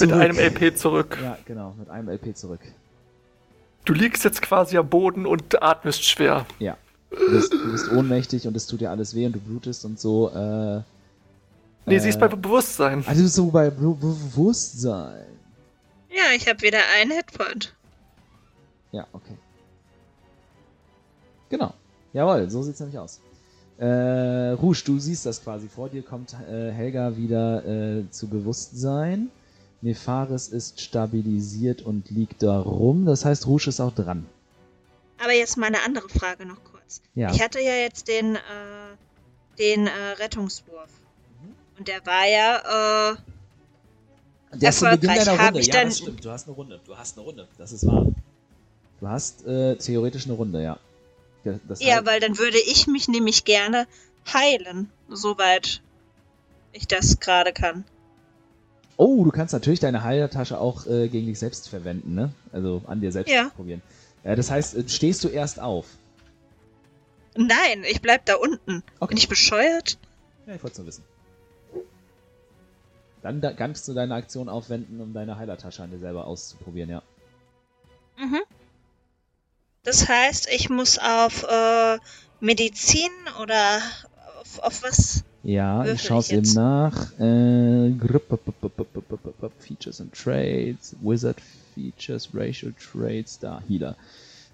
[0.00, 1.18] Mit einem LP zurück.
[1.22, 2.60] Ja, genau, mit einem LP zurück.
[3.84, 6.46] Du liegst jetzt quasi am Boden und atmest schwer.
[6.58, 6.76] Ja.
[7.10, 9.98] Du bist, du bist ohnmächtig und es tut dir alles weh und du blutest und
[9.98, 10.30] so.
[10.30, 10.82] Äh,
[11.86, 13.02] Nee, äh, sie ist bei Bewusstsein.
[13.06, 15.24] Also so bei Be Be Bewusstsein.
[16.10, 17.74] Ja, ich habe wieder einen Hitpoint.
[18.92, 19.36] Ja, okay.
[21.48, 21.72] Genau.
[22.12, 23.20] Jawohl, so sieht's nämlich aus.
[23.78, 25.68] Äh, Rouge, du siehst das quasi.
[25.68, 29.30] Vor dir kommt äh, Helga wieder äh, zu Bewusstsein.
[29.82, 33.06] Nefaris ist stabilisiert und liegt da rum.
[33.06, 34.26] Das heißt, Rouge ist auch dran.
[35.22, 37.00] Aber jetzt mal eine andere Frage noch kurz.
[37.14, 37.32] Ja.
[37.32, 38.38] Ich hatte ja jetzt den, äh,
[39.58, 40.88] den äh, Rettungswurf.
[41.78, 43.16] Und der war ja, äh,
[44.58, 45.60] Der ist zu Beginn deiner Runde.
[45.60, 46.24] ich Ja, das stimmt.
[46.24, 46.80] Du hast eine Runde.
[46.86, 47.48] Du hast eine Runde.
[47.58, 48.06] Das ist wahr.
[49.00, 50.78] Du hast äh, theoretisch eine Runde, ja.
[51.44, 53.86] Ja, Das ja, heißt- weil dann würde ich mich nämlich gerne
[54.30, 55.80] heilen, soweit
[56.72, 57.84] ich das gerade kann.
[59.02, 62.34] Oh, du kannst natürlich deine Heiltasche auch äh, gegen dich selbst verwenden, ne?
[62.52, 63.48] Also an dir selbst Ja.
[63.48, 63.80] probieren.
[64.24, 65.86] Äh, das heißt, äh, stehst du erst auf.
[67.34, 68.82] Nein, ich bleib da unten.
[68.98, 69.08] Okay.
[69.08, 69.96] Bin ich bescheuert?
[70.44, 71.04] Ja, ich wollte es nur wissen.
[73.22, 77.02] Dann da, kannst du deine Aktion aufwenden, um deine Heilertasche an dir selber auszuprobieren, ja.
[78.18, 78.42] Mhm.
[79.82, 81.98] Das heißt, ich muss auf äh,
[82.40, 83.08] Medizin
[83.40, 83.80] oder
[84.40, 85.24] auf, auf was?
[85.42, 87.18] Ja, Würfel ich schaue es eben nach.
[87.18, 87.92] Äh,
[89.58, 91.36] Features and Traits, Wizard
[91.74, 93.96] Features, Racial Traits, da, Healer.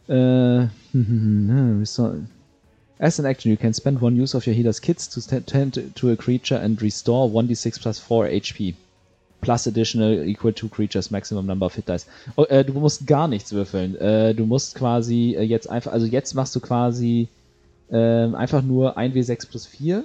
[0.09, 0.69] Äh,
[2.99, 6.11] As an action, you can spend one use of your healer's kits to tend to
[6.11, 8.75] a creature and restore 1d6 plus 4 HP.
[9.43, 12.07] Plus additional equal to creatures maximum number of hit dice.
[12.37, 13.97] Oh, äh, du musst gar nichts würfeln.
[13.97, 17.29] Äh, du musst quasi äh, jetzt einfach, also jetzt machst du quasi
[17.91, 20.05] ähm, einfach nur 1w6 plus 4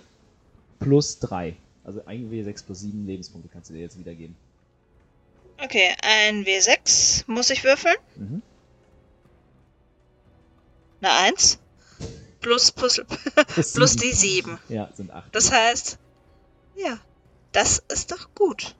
[0.82, 1.56] plus 3.
[1.84, 4.36] Also 1w6 plus 7 Lebenspunkte kannst du dir jetzt wiedergeben.
[5.64, 7.96] Okay, ein W6 muss ich würfeln.
[8.18, 8.42] Mhm.
[11.02, 11.60] Eine 1.
[12.40, 13.02] Plus, plus,
[13.48, 14.02] Plus plus sieben.
[14.02, 14.58] die 7.
[14.70, 15.34] Ja, sind 8.
[15.36, 15.98] Das heißt,
[16.76, 17.00] ja,
[17.52, 18.76] das ist doch gut.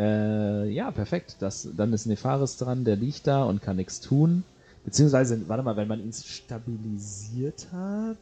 [0.00, 1.36] Äh, ja, perfekt.
[1.40, 4.44] Das, dann ist Nefaris dran, der liegt da und kann nichts tun.
[4.84, 8.16] Beziehungsweise, warte mal, wenn man ihn stabilisiert hat.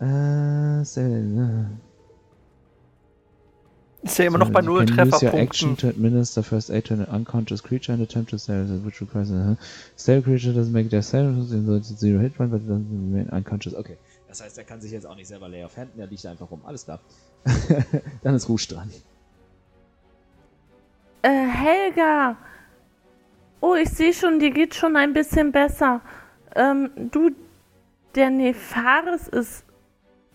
[0.00, 1.68] Äh, sehr,
[4.02, 5.76] Ist ja immer noch bei null can use your action Trefferpunkten.
[5.76, 9.30] to administer first aid to an unconscious creature and attempt to save it, which requires
[9.32, 9.56] a
[9.96, 11.34] stable creature doesn't make their save,
[11.82, 13.74] zero hit point, but doesn't remain unconscious.
[13.74, 13.96] Okay.
[14.28, 16.48] Das heißt, er kann sich jetzt auch nicht selber lay of handen, er liegt einfach
[16.50, 16.60] rum.
[16.64, 17.00] Alles klar.
[18.22, 18.90] Dann ist Rouge dran.
[21.22, 22.36] Äh, Helga!
[23.60, 26.00] Oh, ich sehe schon, dir geht schon ein bisschen besser.
[26.54, 27.30] Ähm, du,
[28.14, 29.64] der Nefaris ist,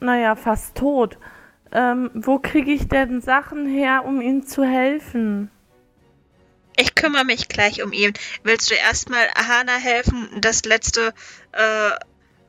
[0.04, 1.18] naja, fast tot.
[1.72, 5.50] Ähm, wo kriege ich denn Sachen her, um ihm zu helfen?
[6.76, 8.14] Ich kümmere mich gleich um ihn.
[8.44, 11.14] Willst du erstmal Ahana helfen, das letzte
[11.52, 11.92] äh,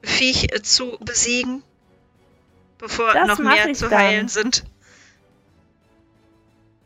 [0.03, 1.63] Viech zu besiegen?
[2.79, 3.99] Bevor Das noch mehr zu dann.
[3.99, 4.65] heilen sind.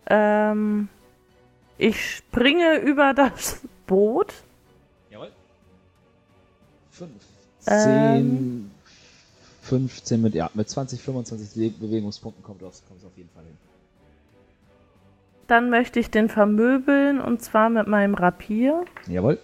[0.06, 0.88] Ähm,
[1.76, 4.32] ich springe über das Boot.
[5.10, 5.30] Jawohl.
[6.92, 7.10] 5,
[7.66, 7.74] Ähm.
[7.76, 8.70] 10,
[9.68, 13.56] 15 mit, ja, mit 20, 25 Be Bewegungspunkten kommt es auf jeden Fall hin.
[15.46, 18.84] Dann möchte ich den vermöbeln und zwar mit meinem Rapier.
[19.06, 19.38] Jawohl.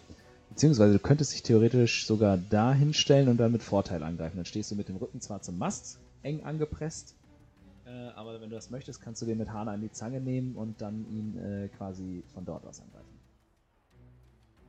[0.51, 4.37] Beziehungsweise du könntest dich theoretisch sogar da hinstellen und dann mit Vorteil angreifen.
[4.37, 7.17] Dann stehst du mit dem Rücken zwar zum Mast, eng angepresst,
[7.87, 10.55] äh, aber wenn du das möchtest, kannst du den mit Hana an die Zange nehmen
[10.55, 13.05] und dann ihn äh, quasi von dort aus angreifen.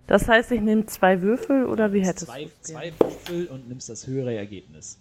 [0.08, 3.00] Das heißt, ich nehme zwei Würfel oder wie hättest zwei, du zwei gern?
[3.00, 5.00] Würfel und nimmst das höhere Ergebnis.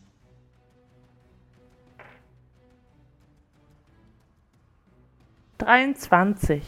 [5.64, 6.62] Dreiundzwanzig.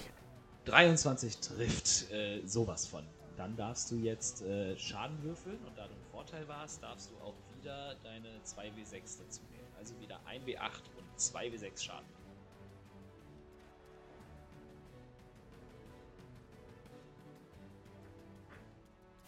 [0.65, 3.05] 23 trifft äh, sowas von.
[3.37, 7.17] Dann darfst du jetzt äh, Schaden würfeln und da du im Vorteil warst, darfst du
[7.23, 9.69] auch wieder deine 2W6 dazu nehmen.
[9.79, 12.07] Also wieder 1W8 und 2W6 Schaden.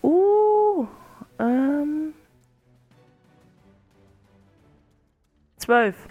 [0.03, 0.87] Uh,
[1.39, 2.15] ähm.
[5.59, 6.09] Zwölf.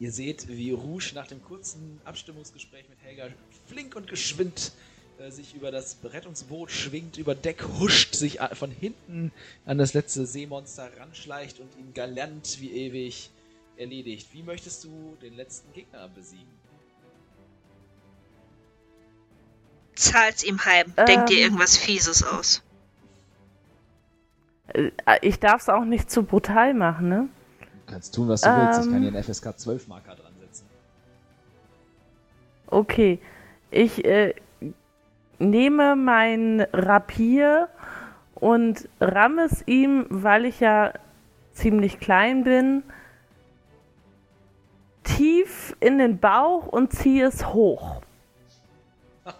[0.00, 3.28] Ihr seht, wie Rouge nach dem kurzen Abstimmungsgespräch mit Helga
[3.66, 4.72] flink und geschwind
[5.18, 9.32] äh, sich über das Rettungsboot schwingt, über Deck huscht, sich von hinten
[9.66, 13.30] an das letzte Seemonster ranschleicht und ihn galant wie ewig
[13.76, 14.28] erledigt.
[14.32, 16.46] Wie möchtest du den letzten Gegner besiegen?
[19.96, 20.94] Zahlt's ihm heim.
[21.08, 21.42] Denk dir Ähm.
[21.44, 22.62] irgendwas Fieses aus.
[24.68, 24.90] Äh,
[25.22, 27.28] Ich darf es auch nicht zu brutal machen, ne?
[27.88, 28.80] Du kannst tun, was du willst.
[28.80, 28.92] Ich Ähm.
[28.92, 30.66] kann hier einen FSK 12 Marker dran setzen.
[32.66, 33.18] Okay.
[33.70, 34.34] Ich äh,
[35.38, 37.68] nehme mein Rapier
[38.34, 40.92] und ramme es ihm, weil ich ja
[41.52, 42.82] ziemlich klein bin,
[45.02, 48.02] tief in den Bauch und ziehe es hoch.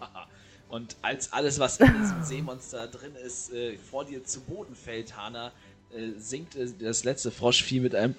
[0.71, 5.17] Und als alles, was in diesem Seemonster drin ist, äh, vor dir zu Boden fällt,
[5.17, 5.51] Hana,
[5.93, 8.15] äh, sinkt äh, das letzte Froschvieh mit einem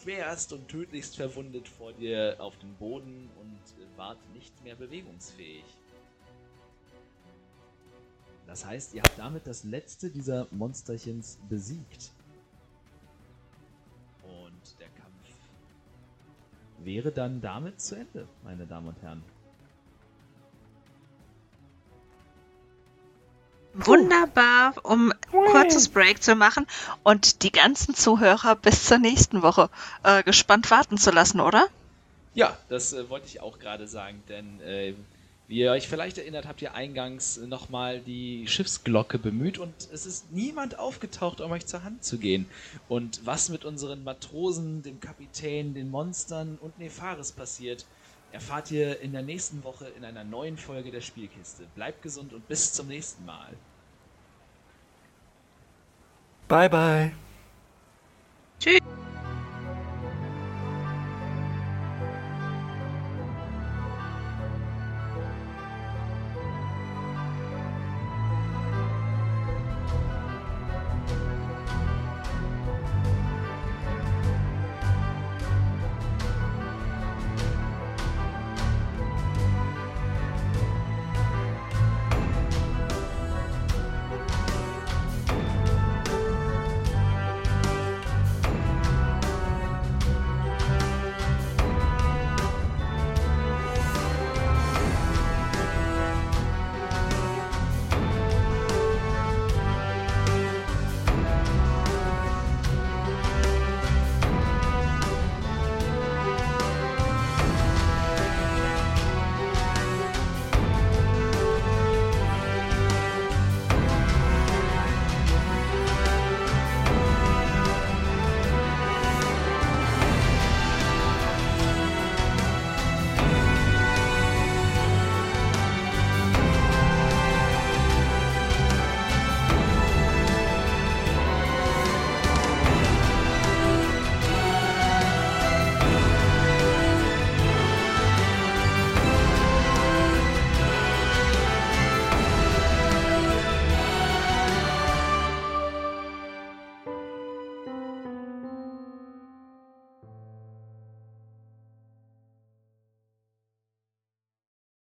[0.00, 5.64] schwerst und tödlichst verwundet vor dir auf den Boden und äh, ward nicht mehr bewegungsfähig.
[8.46, 12.10] Das heißt, ihr habt damit das letzte dieser Monsterchens besiegt.
[14.24, 15.28] Und der Kampf
[16.78, 19.22] wäre dann damit zu Ende, meine Damen und Herren.
[23.90, 26.66] Wunderbar, um kurzes Break zu machen
[27.02, 29.68] und die ganzen Zuhörer bis zur nächsten Woche
[30.02, 31.66] äh, gespannt warten zu lassen, oder?
[32.34, 34.94] Ja, das äh, wollte ich auch gerade sagen, denn äh,
[35.48, 40.30] wie ihr euch vielleicht erinnert, habt ihr eingangs nochmal die Schiffsglocke bemüht und es ist
[40.30, 42.46] niemand aufgetaucht, um euch zur Hand zu gehen.
[42.88, 47.84] Und was mit unseren Matrosen, dem Kapitän, den Monstern und Nefaris passiert,
[48.30, 51.64] erfahrt ihr in der nächsten Woche in einer neuen Folge der Spielkiste.
[51.74, 53.48] Bleibt gesund und bis zum nächsten Mal.
[56.50, 57.12] Bye, bye.
[58.58, 58.80] Tschüss.